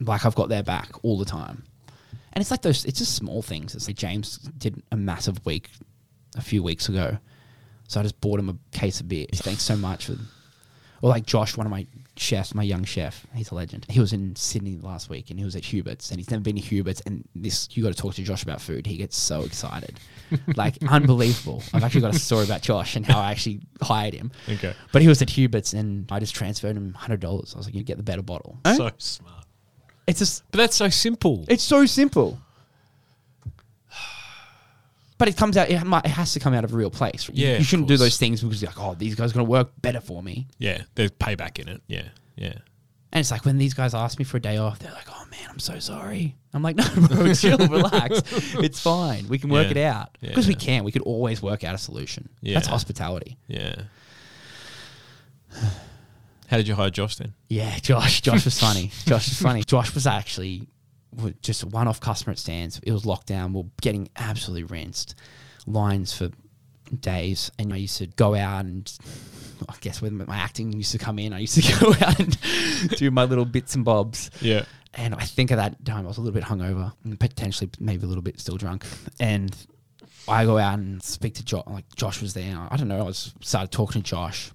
[0.00, 1.64] like I've got their back all the time.
[2.32, 3.74] And it's like those, it's just small things.
[3.74, 5.70] It's like James did a massive week
[6.36, 7.18] a few weeks ago.
[7.88, 9.26] So I just bought him a case of beer.
[9.34, 10.16] Thanks so much for.
[11.00, 11.86] Or like Josh, one of my
[12.16, 13.86] chefs, my young chef, he's a legend.
[13.88, 16.56] He was in Sydney last week and he was at Hubert's and he's never been
[16.56, 17.00] to Hubert's.
[17.02, 18.84] And this, you got to talk to Josh about food.
[18.84, 20.00] He gets so excited.
[20.56, 21.62] like, unbelievable.
[21.72, 24.32] I've actually got a story about Josh and how I actually hired him.
[24.48, 24.74] Okay.
[24.92, 27.24] But he was at Hubert's and I just transferred him $100.
[27.24, 28.58] I was like, you get the better bottle.
[28.66, 29.44] So smart.
[30.08, 31.44] It's just, But that's so simple.
[31.48, 32.38] it's so simple.
[35.18, 35.68] But it comes out.
[35.68, 37.28] It, might, it has to come out of a real place.
[37.28, 38.00] You, Yeah, you of shouldn't do course.
[38.00, 40.46] those things because you're like, oh, these guys are going to work better for me.
[40.58, 41.82] yeah, there's payback in it.
[41.88, 42.54] Yeah, yeah.
[43.12, 45.24] And it's like when these guys ask me for a day off, they're like, oh
[45.30, 46.36] man, I'm so sorry.
[46.54, 48.22] I'm like, no, bro, chill, relax.
[48.54, 49.26] It's fine.
[49.28, 49.70] We can work Yeah.
[49.70, 50.58] it out because we Yeah.
[50.60, 50.84] can.
[50.84, 52.28] We could always work out a solution.
[52.42, 52.70] That's Yeah.
[52.70, 53.36] hospitality.
[53.48, 53.74] Yeah.
[56.48, 57.34] How did you hire Josh then?
[57.48, 58.20] Yeah, Josh.
[58.20, 58.90] Josh was funny.
[59.06, 59.62] Josh was funny.
[59.62, 60.68] Josh was actually
[61.42, 62.80] just a one-off customer at Stan's.
[62.82, 63.52] It was lockdown.
[63.52, 65.14] We are getting absolutely rinsed.
[65.66, 66.30] Lines for
[67.00, 68.90] days, and I used to go out and
[69.68, 72.38] I guess when my acting used to come in, I used to go out and
[72.96, 74.30] do my little bits and bobs.
[74.40, 74.64] Yeah.
[74.94, 78.04] And I think at that time I was a little bit hungover, and potentially maybe
[78.04, 78.86] a little bit still drunk.
[79.20, 79.54] And
[80.26, 81.64] I go out and speak to Josh.
[81.66, 82.56] Like Josh was there.
[82.70, 83.00] I don't know.
[83.00, 84.50] I was started talking to Josh,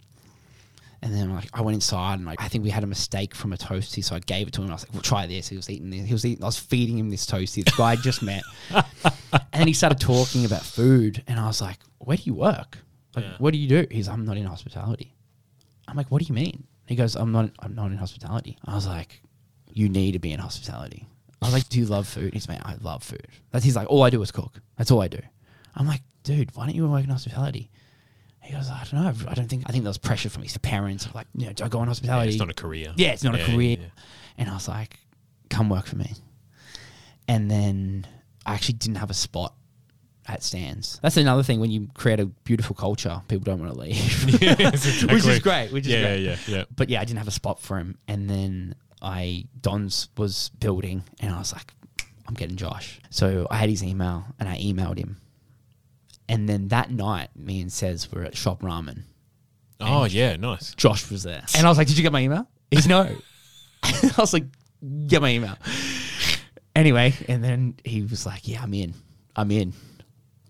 [1.04, 3.52] and then like I went inside and like I think we had a mistake from
[3.54, 4.70] a toasty, so I gave it to him.
[4.70, 6.06] I was like, "Well, try this." He was eating this.
[6.08, 6.44] He was eating.
[6.44, 7.64] I was feeding him this toasty.
[7.66, 8.44] This guy I just met,
[9.54, 12.78] and he started talking about food, and I was like, "Where do you work?
[13.16, 13.36] Like, Yeah.
[13.38, 15.14] what do you do?" He's, "I'm not in hospitality."
[15.88, 17.52] I'm like, "What do you mean?" He goes, "I'm not.
[17.60, 19.22] I'm not in hospitality." I was like,
[19.72, 21.08] "You need to be in hospitality."
[21.42, 23.90] I was like, "Do you love food?" He's like, "I love food." That's he's like,
[23.90, 24.62] "All I do is cook.
[24.78, 25.20] That's all I do."
[25.76, 27.70] I'm like, "Dude, why don't you work in hospitality?"
[28.44, 29.30] He goes, I don't know.
[29.30, 29.64] I don't think.
[29.68, 31.08] I think there was pressure from his parents.
[31.16, 32.30] Like, you know, do I go in Yeah, hospitality?
[32.32, 32.94] it's not a career.
[32.96, 33.78] Yeah, it's not Yeah, a career.
[33.80, 33.88] yeah.
[34.38, 35.00] And I was like,
[35.50, 36.12] come work for me.
[37.28, 38.06] And then
[38.46, 39.54] I actually didn't have a spot
[40.28, 41.00] at Stan's.
[41.02, 44.24] That's another thing when you create a beautiful culture, people don't want to leave.
[45.12, 45.72] Which is great.
[45.72, 46.20] Which is yeah, great.
[46.22, 46.64] yeah, yeah.
[46.76, 47.98] But yeah, I didn't have a spot for him.
[48.08, 51.74] And then I Don's was building and I was like,
[52.28, 53.00] I'm getting Josh.
[53.10, 55.18] So I had his email and I emailed him.
[56.30, 59.04] And then that night, me and Says were at Shop Ramen.
[59.82, 60.74] Oh, yeah, nice.
[60.76, 61.44] Josh was there.
[61.56, 62.48] And I was like, Did you get my email?
[62.72, 63.16] He's no.
[63.84, 64.46] I was like,
[65.08, 65.58] Get my email.
[66.76, 68.94] Anyway, and then he was like, Yeah, I'm in.
[69.36, 69.74] I'm in.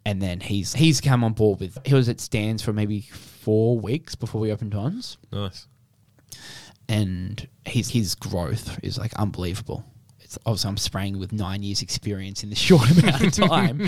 [0.06, 3.80] And then he's he's come on board with he was at Stan's for maybe four
[3.80, 5.18] weeks before we opened Don's.
[5.32, 5.68] Nice.
[6.90, 9.86] And his his growth is like unbelievable.
[10.46, 13.88] Obviously I'm spraying with nine years experience in this short amount of time.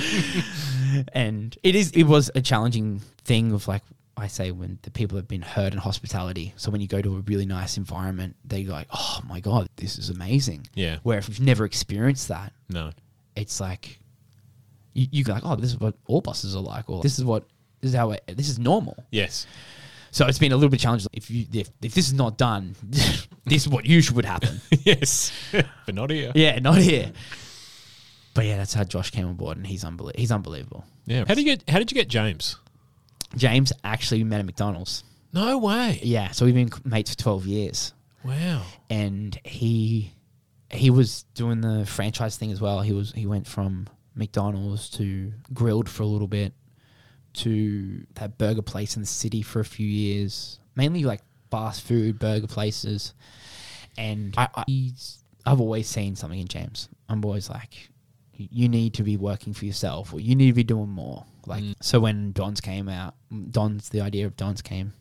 [1.13, 3.81] and it is it was a challenging thing of like
[4.17, 6.53] I say when the people have been hurt in hospitality.
[6.55, 9.67] So when you go to a really nice environment, they go like, Oh my God,
[9.75, 10.67] this is amazing.
[10.73, 10.97] Yeah.
[11.03, 12.91] Where if you've never experienced that, No.
[13.35, 13.99] it's like
[14.93, 17.25] you, you go like, Oh, this is what all buses are like, or this is
[17.25, 17.43] what
[17.81, 19.03] this is how it, this is normal.
[19.11, 19.45] Yes.
[20.15, 21.09] So it's been a little bit challenging.
[21.11, 23.27] If you if, if this is not done, this
[23.63, 24.61] is what usually would happen.
[24.85, 25.33] yes.
[25.51, 26.31] but not here.
[26.33, 27.11] yeah, not here.
[28.33, 30.17] But yeah, that's how Josh came on board, and he's unbelievable.
[30.17, 30.85] He's unbelievable.
[31.05, 31.25] Yeah.
[31.27, 31.69] How did you get?
[31.69, 32.55] How did you get James?
[33.35, 35.03] James actually met at McDonald's.
[35.33, 35.99] No way.
[36.01, 37.93] Yeah, so we've been mates for twelve years,
[38.23, 38.61] Wow.
[38.89, 40.13] and he
[40.71, 42.79] he was doing the franchise thing as well.
[42.79, 46.53] He was he went from McDonald's to Grill'd for a little bit
[47.35, 51.21] to that burger place in the city for a few years, mainly like
[51.51, 53.13] fast food burger places.
[53.97, 54.91] And I, I
[55.45, 56.89] I've always seen something in James.
[57.07, 57.89] I'm always like,
[58.33, 61.25] you need to be working for yourself, or you need to be doing more.
[61.45, 61.75] Like mm.
[61.81, 63.15] so, when Don's came out,
[63.51, 64.93] Don's the idea of Don's came.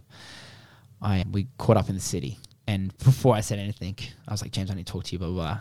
[1.02, 3.96] I we caught up in the city, and before I said anything,
[4.28, 5.36] I was like, James, I need to talk to you, blah blah.
[5.36, 5.60] blah.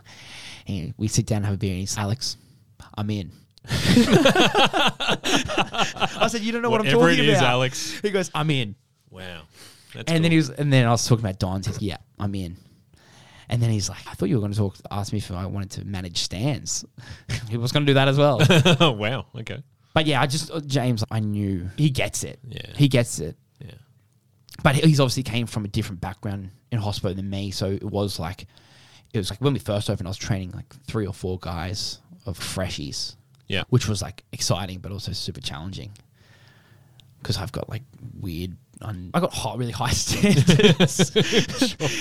[0.68, 2.38] And we sit down, and have a beer, and he's Alex,
[2.96, 3.32] I'm in.
[5.74, 7.50] I said, you don't know what I'm talking it is, about.
[7.50, 8.00] Alex.
[8.00, 8.76] He goes, I'm in.
[9.10, 9.42] Wow.
[9.94, 11.68] That's and then he was, and then I was talking about Don's.
[11.68, 12.58] He's, yeah, I'm in.
[13.50, 15.46] And then he's like, I thought you were going to talk, ask me if I
[15.46, 16.86] wanted to manage Stan's.
[17.50, 18.40] he was going to do that as well.
[18.80, 19.26] oh wow.
[19.38, 19.62] Okay.
[19.94, 22.40] but yeah, I just uh, James, I knew he gets it.
[22.48, 22.62] Yeah.
[22.76, 23.38] he gets it.
[23.60, 23.76] Yeah.
[24.64, 28.20] But he's obviously came from a different background in hospital than me, so it was
[28.20, 28.48] like,
[29.14, 32.00] it was like when we first opened, I was training like three or four guys
[32.26, 33.16] of freshies,
[33.54, 33.64] Yeah.
[33.70, 35.92] which was like exciting, but also super challenging.
[37.22, 37.84] Because I've got like
[38.20, 41.12] weird, un- I got hot, really high standards,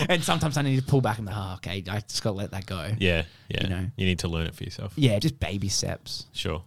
[0.09, 2.36] and sometimes I need to pull back and be, oh, okay, I just got to
[2.36, 2.90] let that go.
[2.98, 3.24] Yeah.
[3.48, 3.62] Yeah.
[3.64, 3.86] You know.
[3.96, 4.92] you need to learn it for yourself.
[4.96, 6.64] Yeah, just baby steps, Sure.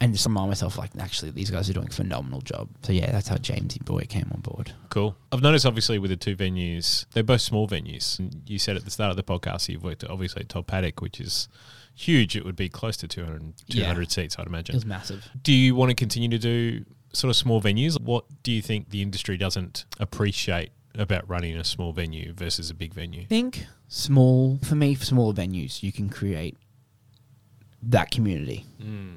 [0.00, 2.68] and just remind myself like, actually, these guys are doing a phenomenal job.
[2.82, 4.72] So yeah, that's how Jamesy Boy came on board.
[4.88, 5.14] Cool.
[5.32, 8.18] I've noticed, obviously, with the two venues, they're both small venues.
[8.46, 11.00] You said at the start of the podcast you've worked at, obviously, at Top Paddock,
[11.02, 11.48] which is
[11.94, 12.36] huge.
[12.36, 14.02] It would be close to 200, Yeah.
[14.08, 14.74] seats, I'd imagine.
[14.74, 15.28] It was massive.
[15.42, 18.00] Do you want to continue to do sort of small venues?
[18.00, 22.74] What do you think the industry doesn't appreciate about running a small venue versus a
[22.74, 23.22] big venue?
[23.22, 26.56] I think small for me, for smaller venues, you can create
[27.82, 29.16] that community, mm.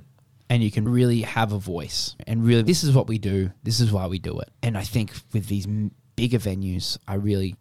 [0.50, 2.16] and you can really have a voice.
[2.28, 3.52] And really, this is what we do.
[3.64, 4.50] This is why we do it.
[4.62, 5.68] And I think with these
[6.16, 7.56] bigger venues, I really,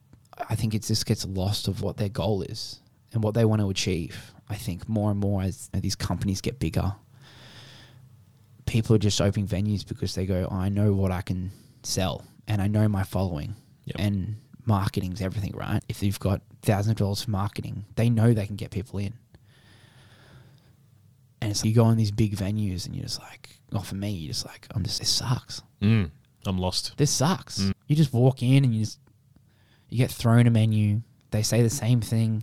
[0.49, 2.81] I think it just gets lost of what their goal is
[3.13, 4.33] and what they want to achieve.
[4.49, 6.95] I think more and more as these companies get bigger,
[8.67, 11.51] people are just opening venues because they go, I know what I can
[11.83, 13.55] sell and I know my following.
[13.87, 13.97] Yep.
[13.99, 15.83] And marketing's everything, right?
[15.89, 19.15] If you've got thousands of dollars for marketing, they know they can get people in.
[21.41, 24.11] And so you go on these big venues and you're just like, well, for me,
[24.11, 25.63] you're just like, I'm just, this sucks.
[25.81, 26.11] Mm,
[26.47, 26.95] I'm lost.
[26.97, 27.71] This sucks.
[27.87, 28.99] You just walk in and you just,
[29.89, 31.03] you get thrown a menu.
[31.31, 32.43] They say the same thing.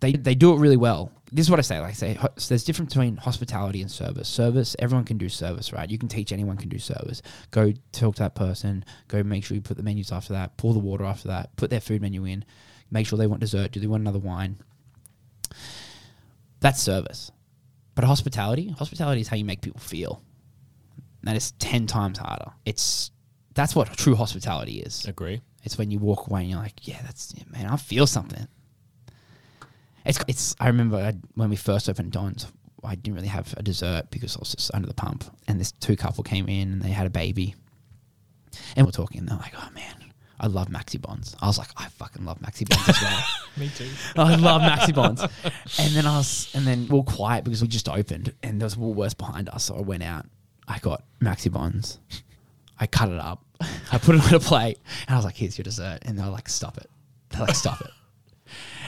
[0.00, 1.12] They, they do it really well.
[1.32, 1.78] This is what I say.
[1.78, 4.28] Like I say, so there's difference between hospitality and service.
[4.28, 5.88] Service, everyone can do service, right?
[5.88, 7.22] You can teach anyone can do service.
[7.50, 8.84] Go talk to that person.
[9.08, 10.56] Go make sure you put the menus after that.
[10.56, 11.54] Pour the water after that.
[11.56, 12.44] Put their food menu in.
[12.90, 13.70] Make sure they want dessert.
[13.70, 14.56] Do they want another wine?
[16.60, 17.30] That's service.
[17.94, 20.22] But hospitality, hospitality is how you make people feel.
[21.22, 22.52] That is ten times harder.
[22.64, 23.10] It's
[23.54, 25.06] that's what true hospitality is.
[25.06, 25.42] Agree.
[25.62, 28.48] It's when you walk away and you're like, yeah, that's yeah, man, I feel something.
[30.04, 30.56] It's it's.
[30.60, 32.46] I remember I, when we first opened Don's,
[32.84, 35.72] I didn't really have a dessert because I was just under the pump, and this
[35.72, 37.54] two couple came in and they had a baby,
[38.76, 39.94] and we're talking, and they're like, oh man.
[40.42, 41.34] I love Maxibons.
[41.42, 43.24] I was like, I fucking love Maxibons as well.
[43.58, 43.90] Me too.
[44.16, 45.20] I love Maxibons.
[45.78, 48.64] And then I was, and then we are quiet because we just opened and there
[48.64, 49.64] was Woolworths behind us.
[49.64, 50.24] So I went out.
[50.66, 51.98] I got Maxibons.
[52.78, 53.44] I cut it up.
[53.92, 56.26] I put it on a plate, and I was like, "Here's your dessert," and they're
[56.28, 56.88] like, "Stop it!"
[57.28, 57.90] They're like, "Stop it!"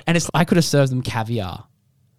[0.07, 1.65] And it's I could have served them caviar,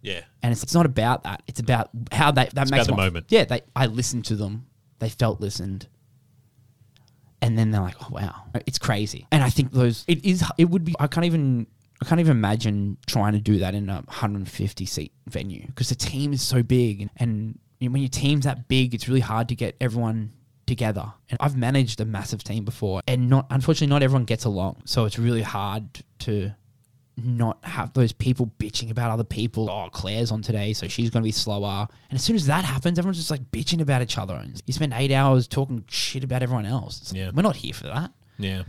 [0.02, 0.22] Yeah.
[0.41, 1.44] and it's, it's not about that.
[1.48, 3.26] It's about how they that makes about the moment.
[3.30, 4.68] Yeah, they I listened to them.
[5.00, 5.88] They felt listened,
[7.41, 10.70] and then they're like, "Oh wow, it's crazy." And I think those it is it
[10.70, 11.68] would be I can't even
[12.02, 15.96] I can't even imagine trying to do that in a 150 seat venue because the
[15.96, 19.20] team is so big, and, and you know, when your team's that big, it's really
[19.20, 20.32] hard to get everyone
[20.66, 21.12] together.
[21.30, 25.04] And I've managed a massive team before, and not unfortunately not everyone gets along, so
[25.06, 26.52] it's really hard to
[27.16, 29.70] not have those people bitching about other people.
[29.70, 31.88] Oh, Claire's on today, so she's going to be slower.
[32.09, 34.36] And as soon as that happens, everyone's just like bitching about each other.
[34.36, 37.01] And you spend eight hours talking shit about everyone else.
[37.01, 37.32] It's like, Yeah.
[37.34, 38.11] We're not here for that.
[38.39, 38.64] Yeah.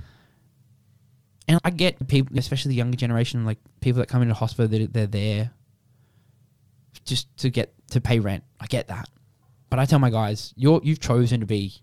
[1.49, 4.92] And I get people, especially the younger generation, like people that come into hospital, that
[4.92, 5.51] they're there
[7.05, 8.45] just to get to pay rent.
[8.61, 9.09] I get that,
[9.68, 11.74] but I tell my guys, you're you've chosen to be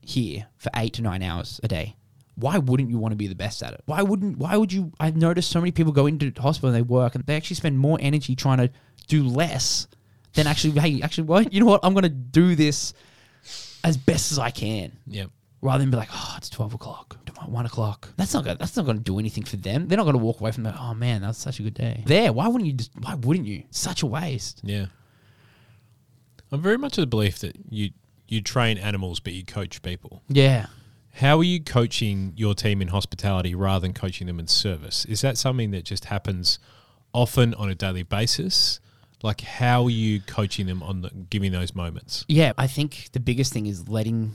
[0.00, 1.96] here for eight to nine hours a day.
[2.40, 3.82] Why wouldn't you want to be the best at it?
[3.86, 4.38] Why wouldn't?
[4.38, 4.92] Why would you?
[4.98, 7.78] I've noticed so many people go into hospital and they work and they actually spend
[7.78, 8.70] more energy trying to
[9.08, 9.86] do less
[10.34, 10.78] than actually.
[10.80, 11.52] Hey, actually, what?
[11.52, 11.80] You know what?
[11.82, 12.92] I'm going to do this
[13.84, 15.24] as best as I can Yeah.
[15.62, 17.16] rather than be like, oh, it's twelve o'clock,
[17.46, 18.08] one o'clock.
[18.16, 19.88] That's not gonna, that's not going to do anything for them.
[19.88, 20.76] They're not going to walk away from that.
[20.78, 22.02] Oh man, that was such a good day.
[22.06, 22.74] There, why wouldn't you?
[22.74, 23.64] Just, why wouldn't you?
[23.70, 24.60] Such a waste.
[24.64, 24.86] Yeah.
[26.52, 27.90] I'm very much of the belief that you
[28.28, 30.22] you train animals but you coach people.
[30.28, 30.66] Yeah,
[31.14, 35.04] How are you coaching your team in hospitality rather than coaching them in service?
[35.06, 36.58] Is that something that just happens
[37.12, 38.80] often on a daily basis?
[39.22, 42.24] Like how are you coaching them on the, giving those moments?
[42.28, 42.52] yeah.
[42.56, 44.34] I think the biggest thing is letting,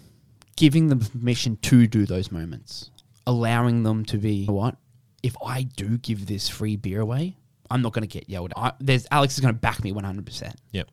[0.58, 2.92] giving them permission to do those moments,
[3.26, 4.34] allowing them to be.
[4.34, 4.76] You know what?
[5.24, 7.36] If I do give this free beer away,
[7.72, 8.52] I'm not going to get yelled.
[8.52, 8.58] at.
[8.62, 10.24] I, there's Alex is going to back me 100.
[10.24, 10.88] percent Yep.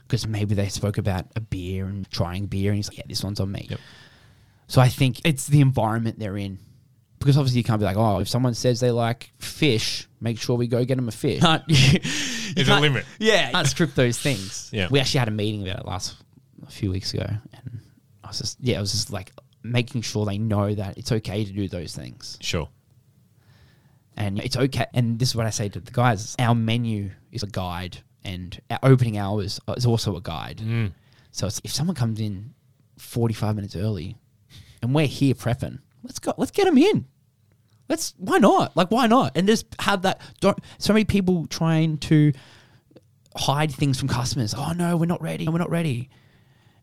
[0.00, 3.22] because maybe they spoke about a beer and trying beer, and he's like, "Yeah, this
[3.22, 3.78] one's on me." Yep.
[4.74, 6.58] So I think it's the environment they're in,
[7.20, 10.56] because obviously you can't be like, "Oh, if someone says they like fish, make sure
[10.56, 11.40] we go get them a fish."
[12.56, 13.04] There's a limit.
[13.20, 14.70] Yeah, you can't script those things.
[14.72, 14.88] Yeah.
[14.90, 16.16] we actually had a meeting about it last
[16.66, 17.80] a few weeks ago, and
[18.24, 19.30] I was just yeah, I was just like
[19.62, 22.68] making sure they know that it's okay to do those things Sure.
[24.16, 24.86] and it's okay.
[24.92, 28.60] And this is what I say to the guys: our menu is a guide, and
[28.70, 30.58] our opening hours is also a guide.
[30.58, 30.90] Mm.
[31.30, 32.54] So it's, if someone comes in
[32.98, 34.16] forty-five minutes early,
[34.84, 36.34] and we're here prepping, let's go.
[36.36, 37.06] Let's get them in.
[37.88, 38.76] Let's why not?
[38.76, 39.32] Like why not?
[39.36, 40.20] And just have that.
[40.40, 42.32] Don't so many people trying to
[43.34, 44.54] hide things from customers.
[44.56, 45.48] Oh no, we're not ready.
[45.48, 46.10] We're not ready.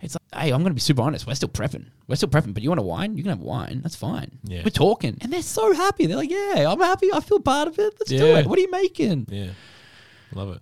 [0.01, 1.27] It's like, hey, I'm going to be super honest.
[1.27, 1.85] We're still prepping.
[2.07, 2.55] We're still prepping.
[2.55, 3.17] But you want a wine?
[3.17, 3.81] You can have wine.
[3.83, 4.39] That's fine.
[4.43, 4.63] Yeah.
[4.63, 6.07] We're talking, and they're so happy.
[6.07, 7.13] They're like, yeah, I'm happy.
[7.13, 7.93] I feel part of it.
[7.99, 8.47] Let's do it.
[8.47, 9.27] What are you making?
[9.29, 9.51] Yeah.
[10.33, 10.61] Love it.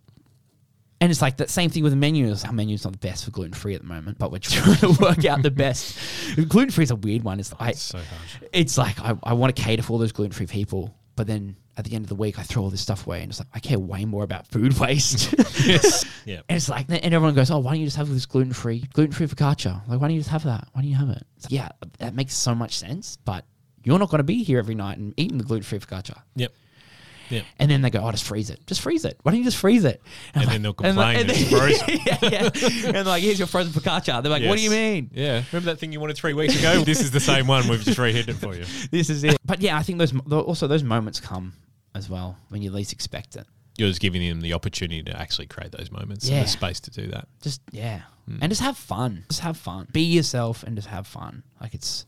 [1.01, 2.43] And it's like that same thing with the menus.
[2.43, 4.97] Our menu's not the best for gluten free at the moment, but we're trying to
[5.01, 5.97] work out the best.
[6.35, 7.39] Gluten free is a weird one.
[7.39, 7.99] It's like It's so
[8.51, 11.55] it's like I, I want to cater for all those gluten free people, but then
[11.77, 13.47] at the end of the week I throw all this stuff away, and it's like
[13.53, 15.33] I care way more about food waste.
[15.65, 16.05] yes.
[16.25, 16.41] Yeah.
[16.47, 18.83] And it's like, and everyone goes, "Oh, why don't you just have this gluten free,
[18.93, 19.81] gluten free focaccia?
[19.87, 20.67] Like, why don't you just have that?
[20.73, 23.45] Why don't you have it?" It's like, yeah, that makes so much sense, but
[23.83, 26.21] you're not going to be here every night and eating the gluten free focaccia.
[26.35, 26.51] Yep.
[27.29, 27.45] Yep.
[27.59, 28.65] And then they go, "Oh, just freeze it.
[28.67, 29.19] Just freeze it.
[29.23, 30.01] Why don't you just freeze it?"
[30.33, 31.59] And I'm then they'll and like- complain and it's then-
[32.21, 32.31] frozen.
[32.31, 32.97] yeah, yeah.
[32.99, 34.21] And like, here's your frozen focaccia.
[34.21, 35.43] They're like, "What do you mean?" Yeah.
[35.51, 36.81] Remember that thing you wanted three weeks ago?
[36.83, 37.67] this is the same one.
[37.67, 38.65] We've just reheated it for you.
[38.91, 39.37] This is it.
[39.45, 41.53] But yeah, I think those also those moments come
[41.95, 43.45] as well when you least expect it.
[43.77, 46.37] You're just giving them the opportunity to actually create those moments Yeah.
[46.37, 47.27] and the space to do that.
[47.41, 48.37] Just yeah, Hmm.
[48.41, 49.23] and just have fun.
[49.29, 49.87] Just have fun.
[49.91, 51.43] Be yourself and just have fun.
[51.61, 52.05] Like it's.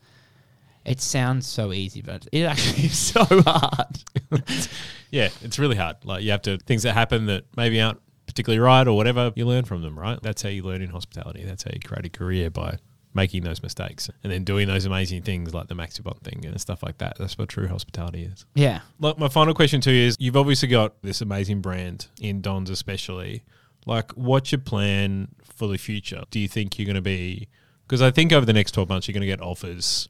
[0.85, 4.03] It sounds so easy, but it actually is so hard.
[5.11, 5.97] Yeah, it's really hard.
[6.05, 9.33] Like you have to things that happen that maybe aren't particularly right or whatever.
[9.35, 10.17] You learn from them, right?
[10.21, 11.43] That's how you learn in hospitality.
[11.43, 12.77] That's how you create a career by
[13.13, 16.81] making those mistakes and then doing those amazing things like the Maxibon thing and stuff
[16.81, 17.17] like that.
[17.19, 18.45] That's what true hospitality is.
[18.55, 18.79] yeah.
[19.01, 22.69] Like my final question to you is: You've obviously got this amazing brand in Don's,
[22.69, 23.43] especially.
[23.85, 26.23] Like, what's your plan for the future?
[26.29, 27.49] Do you think you're going to be?
[27.85, 30.07] Because I think over the next twelve months, you're going to get offers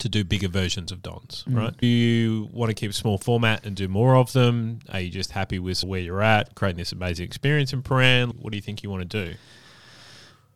[0.00, 1.56] to do bigger versions of Don's, mm.
[1.56, 1.76] right?
[1.76, 4.80] Do you want to keep small format and do more of them?
[4.90, 8.36] Are you just happy with where you're at, creating this amazing experience in Prahran?
[8.36, 9.34] What do you think you want to do?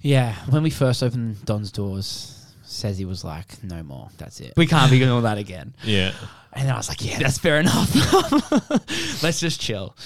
[0.00, 4.08] Yeah, when we first opened Don's doors, says he was like, "No more.
[4.18, 4.54] That's it.
[4.56, 6.12] We can't be doing all that again." Yeah,
[6.52, 7.94] And then I was like, "Yeah, that's fair enough.
[9.22, 9.96] Let's just chill."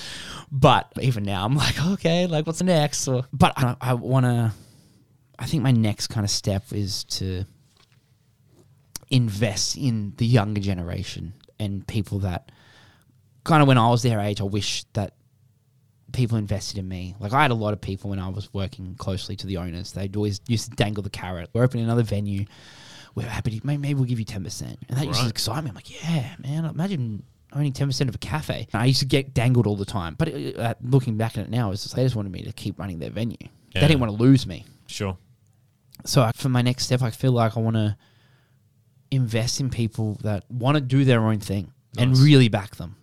[0.50, 4.52] But even now, I'm like, "Okay, like, what's next?" Or, but I, I want to.
[5.38, 7.44] I think my next kind of step is to
[9.10, 12.50] invest in the younger generation and people that
[13.44, 15.14] kind of when I was their age, I wish that
[16.12, 17.14] people invested in me.
[17.18, 19.92] Like I had a lot of people when I was working closely to the owners.
[19.92, 21.50] They'd always used to dangle the carrot.
[21.52, 22.46] We're opening another venue.
[23.14, 24.62] we're happy to, maybe, we'll give you 10%.
[24.62, 25.70] And that used to excite me.
[25.70, 28.68] I'm like, yeah, man, imagine owning 10% of a cafe.
[28.72, 30.14] And I used to get dangled all the time.
[30.18, 32.78] But uh, looking back at it now, it's just, they just wanted me to keep
[32.78, 33.36] running their venue.
[33.40, 33.80] Yeah.
[33.80, 34.64] They didn't want to lose me.
[34.86, 35.16] Sure.
[36.04, 37.96] So I, for my next step, I feel like I want to
[39.10, 42.20] invest in people that want to do their own thing and Nice.
[42.20, 42.96] really back them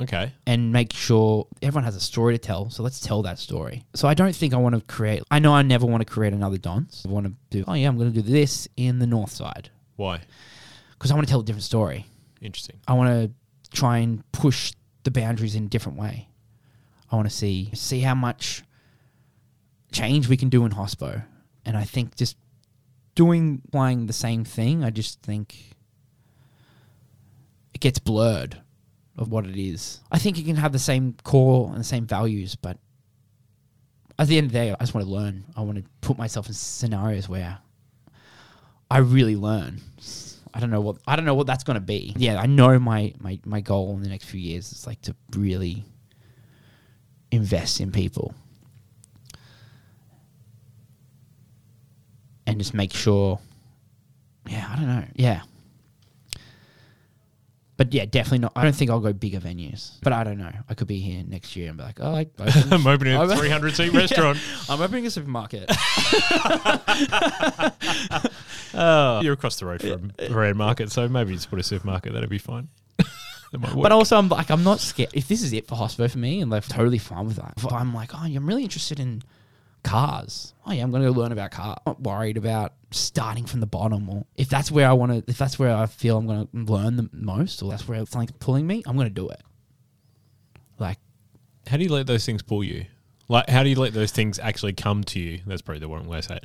[0.00, 0.32] Okay.
[0.46, 2.70] and make sure everyone has a story to tell.
[2.70, 3.84] So let's tell that story.
[3.94, 5.22] So I don't think I want to create.
[5.30, 7.04] I know I never want to create another Dons.
[7.06, 7.64] I want to do.
[7.68, 10.20] Oh yeah, I'm going to do this in the North Side Why?
[10.92, 12.06] because I want to tell a different story.
[12.40, 12.76] Interesting.
[12.88, 14.72] I want to try and push
[15.04, 16.28] the boundaries in a different way.
[17.10, 18.62] I want to see see how much
[19.92, 21.24] change we can do in hospo,
[21.64, 22.36] and I think just
[23.16, 25.74] doing playing the same thing, I just think
[27.74, 28.62] it gets blurred
[29.18, 30.00] of what it is.
[30.12, 32.78] I think you can have the same core and the same values, but
[34.18, 35.44] at the end of the day, I just want to learn.
[35.56, 37.58] I want to put myself in scenarios where
[38.90, 39.80] I really learn.
[40.54, 42.14] I don't know what I don't know what that's going to be.
[42.16, 45.14] Yeah, I know my, my my goal in the next few years is like to
[45.34, 45.84] really
[47.30, 48.34] invest in people
[52.46, 53.38] and just make sure.
[54.48, 55.04] Yeah, I don't know.
[55.14, 55.42] Yeah.
[57.76, 58.52] But yeah, definitely not.
[58.56, 59.98] I don't think I'll go bigger venues.
[60.02, 60.52] But I don't know.
[60.68, 63.20] I could be here next year and be like, oh, I opened, I'm opening a
[63.20, 64.38] I'm- 300 seat restaurant.
[64.70, 65.70] I'm opening a supermarket.
[68.78, 69.20] Oh.
[69.22, 72.12] You're across the road from a Grand Market, so maybe just put a supermarket.
[72.12, 72.68] That'd be fine.
[72.98, 73.74] that.
[73.74, 75.10] But also, I'm like, I'm not scared.
[75.14, 77.54] If this is it for hospo for me, and they're totally fine with that.
[77.56, 79.22] If I'm like, oh, I'm really interested in
[79.86, 80.52] cars.
[80.66, 81.78] Oh yeah, I'm going to go learn about cars.
[81.86, 85.30] I'm not worried about starting from the bottom, or if that's where I want to,
[85.30, 88.14] if that's where I feel I'm going to learn the most, or that's where it's
[88.14, 89.40] like pulling me, I'm going to do it.
[90.78, 90.98] Like,
[91.66, 92.86] how do you let those things pull you?
[93.28, 95.40] Like, how do you let those things actually come to you?
[95.46, 96.44] That's probably the wrong way to say it.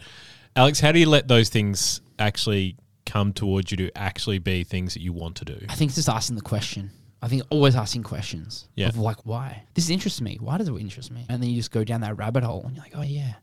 [0.56, 4.94] Alex, how do you let those things actually come towards you to actually be things
[4.94, 5.66] that you want to do?
[5.70, 6.92] I think it's just asking the question.
[7.22, 8.88] I think always asking questions Yeah.
[8.88, 9.64] of like, why?
[9.76, 10.38] This interests me.
[10.42, 11.26] Why does it interest me?
[11.30, 13.34] And then you just go down that rabbit hole and you're like, oh, yeah.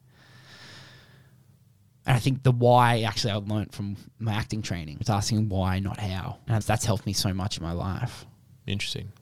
[2.06, 4.96] And I think the why actually I learned from my acting training.
[5.00, 6.38] It's asking why, not how.
[6.48, 8.24] And that's, helped me so much in my life.
[8.66, 9.12] Interesting.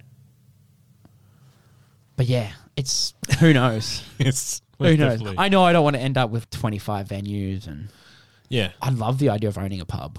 [2.17, 4.03] But yeah, it's who knows?
[4.19, 5.19] It's who knows?
[5.19, 7.89] definitely- I know I don't want to end up with 25 venues and
[8.49, 8.71] yeah.
[8.81, 10.19] I love the idea of owning a pub.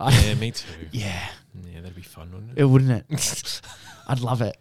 [0.00, 0.66] Yeah, me too.
[0.92, 2.64] yeah, Yeah, that'd be fun, wouldn't it it?
[2.64, 3.60] wouldn't it?
[4.08, 4.56] I'd love it.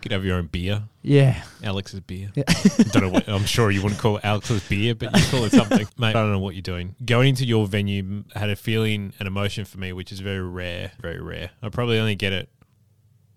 [0.00, 0.82] Could have your own beer.
[1.02, 1.42] Yeah.
[1.62, 2.32] Alex's beer.
[2.34, 5.52] don't know what I'm sure you wouldn't call it Alex's beer, but you call it
[5.52, 5.86] something.
[5.98, 6.96] Mate, I don't know what you're doing.
[7.04, 10.92] Going into your venue had a feeling and emotion for me, which is very rare,
[11.00, 11.50] very rare.
[11.62, 12.48] I probably only get it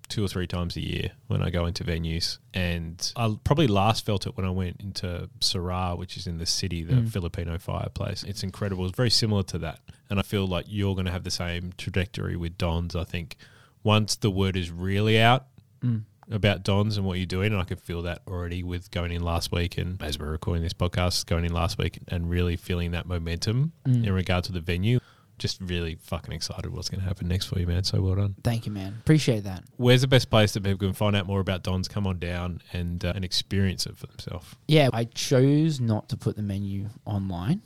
[0.07, 2.37] two or three times a year when I go into venues.
[2.53, 6.45] And I probably last felt it when I went into Serai, which is in the
[6.45, 7.09] city, the Mm.
[7.09, 8.23] Filipino fireplace.
[8.23, 8.85] It's incredible.
[8.85, 9.79] It's very similar to that.
[10.09, 12.95] And I feel like you're going to have the same trajectory with Dons.
[12.95, 13.35] I think
[13.83, 15.47] once the word is really out,
[15.83, 16.03] Mm.
[16.31, 19.21] about Dons and what you're doing, and I could feel that already with going in
[19.23, 22.91] last week and as we're recording this podcast, going in last week and really feeling
[22.91, 24.07] that momentum Mm.
[24.07, 24.99] in regard to the venue.
[25.37, 27.83] Just really fucking excited what's going to happen next for you, man.
[27.83, 28.35] So well done.
[28.43, 28.95] Thank you, man.
[29.01, 29.63] Appreciate that.
[29.77, 31.87] Where's the best place that people can find out more about Dons?
[31.87, 34.55] Come on down and uh, and experience it for themselves.
[34.67, 37.61] Yeah, I chose not to put the menu online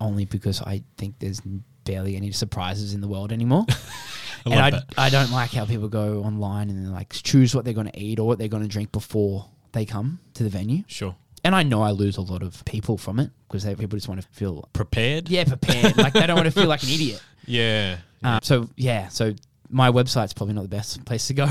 [0.00, 1.42] only because I think there's
[1.84, 3.66] barely any surprises in the world anymore.
[4.46, 4.84] I and I, that.
[4.96, 8.18] I don't like how people go online and like choose what they're going to eat
[8.18, 10.82] or what they're going to drink before they come to the venue.
[10.86, 11.14] Sure.
[11.44, 14.20] And I know I lose a lot of people from it because people just want
[14.20, 15.28] to feel Prepared?
[15.28, 15.96] yeah prepared.
[15.96, 17.22] like they don't want to feel like an idiot.
[17.46, 17.96] Yeah.
[18.22, 19.32] Um, so yeah, so
[19.70, 21.46] my website's probably not the best place to go,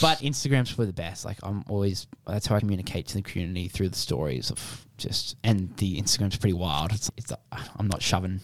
[0.00, 1.24] but Instagram's probably the best.
[1.24, 5.36] Like I'm always that's how I communicate to the community through the stories of just
[5.44, 6.92] and the Instagram's pretty wild.
[6.92, 7.32] It's it's
[7.76, 8.40] I'm not shoving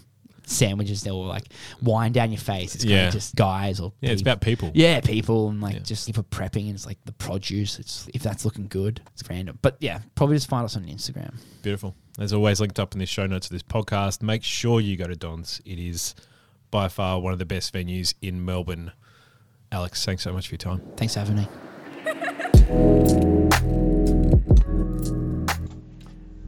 [0.51, 1.45] sandwiches there or like
[1.83, 2.75] wine down your face.
[2.75, 3.07] It's kind Yeah.
[3.09, 4.33] of just guys or Yeah, it's people.
[4.33, 4.71] about people.
[4.75, 5.81] Yeah, people and like Yeah.
[5.81, 7.79] just if we're prepping and it's like the produce.
[7.79, 9.59] It's if that's looking good, it's random.
[9.63, 11.35] But yeah, probably just find us on Instagram.
[11.63, 11.95] Beautiful.
[12.19, 14.21] As always, linked up in the show notes of this podcast.
[14.23, 15.61] Make sure you go to Don's.
[15.65, 16.15] It is
[16.71, 18.93] by far one of the best venues in Melbourne.
[19.73, 20.83] Alex, thanks so much for your time.
[20.97, 23.21] Thanks for having me.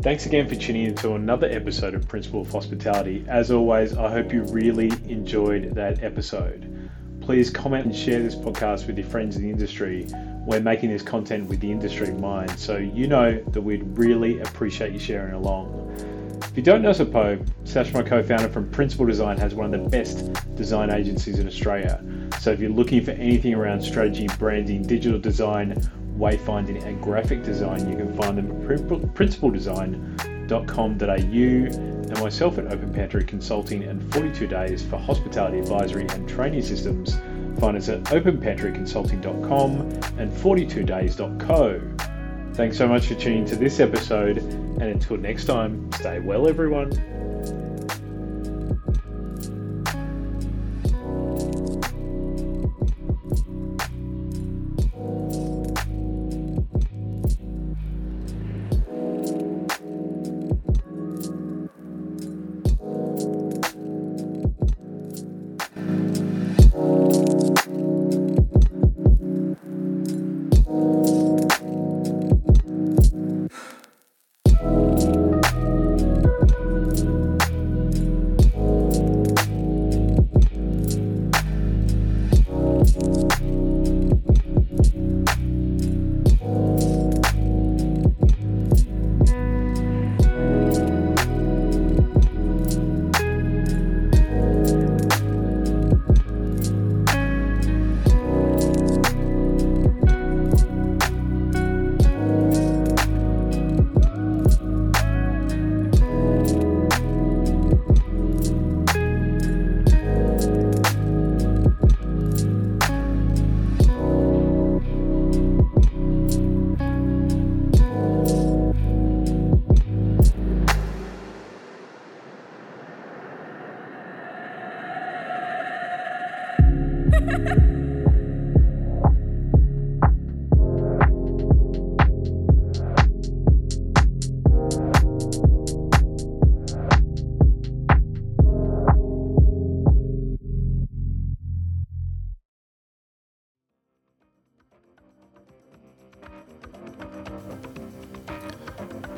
[0.03, 3.24] Thanks again for tuning into another episode of Principle of Hospitality.
[3.28, 6.90] As always, I hope you really enjoyed that episode.
[7.20, 10.09] Please comment and share this podcast with your friends in the industry.
[10.44, 14.40] We're making this content with the industry in mind, so you know that we'd really
[14.40, 15.94] appreciate you sharing along.
[16.50, 19.88] If you don't know Sapo, Sash, my co-founder from Principal Design, has one of the
[19.88, 22.03] best design agencies in Australia.
[22.40, 25.80] So if you're looking for anything around strategy, branding, digital design,
[26.16, 28.62] wayfinding, and graphic design, you can find them at
[29.14, 32.12] principaldesign.com.au.
[32.12, 37.16] and myself at Open Pantry Consulting and 42 Days for Hospitality Advisory and Training Systems.
[37.58, 39.80] Find us at openpantryconsulting.com
[40.18, 41.80] and 42days.co.
[42.54, 47.22] Thanks so much for tuning to this episode, and until next time, stay well, everyone.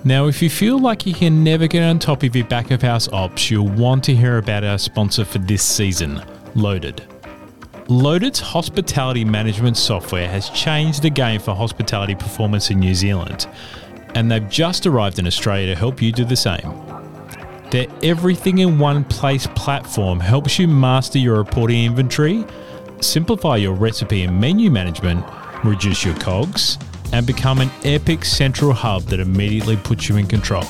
[0.07, 2.83] Now, if you feel like you can never get on top of your back of
[2.83, 6.23] house ops, you'll want to hear about our sponsor for this season,
[6.55, 7.03] Loaded.
[7.89, 13.47] Loaded's hospitality management software has changed the game for hospitality performance in New Zealand,
[14.15, 16.71] and they've just arrived in Australia to help you do the same.
[17.71, 22.45] Their everything in one place platform helps you master your reporting inventory,
[23.01, 25.25] simplify your recipe and menu management,
[25.65, 26.77] reduce your COGS,
[27.15, 30.65] and become an epic central hub that immediately puts you in control.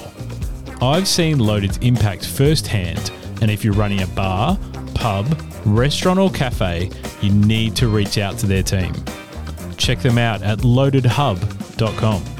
[0.82, 4.58] I've seen Loaded's impact firsthand, and if you're running a bar,
[4.94, 5.26] pub,
[5.64, 6.90] restaurant, or cafe,
[7.22, 8.92] you need to reach out to their team.
[9.78, 12.33] Check them out at loadedhub.com.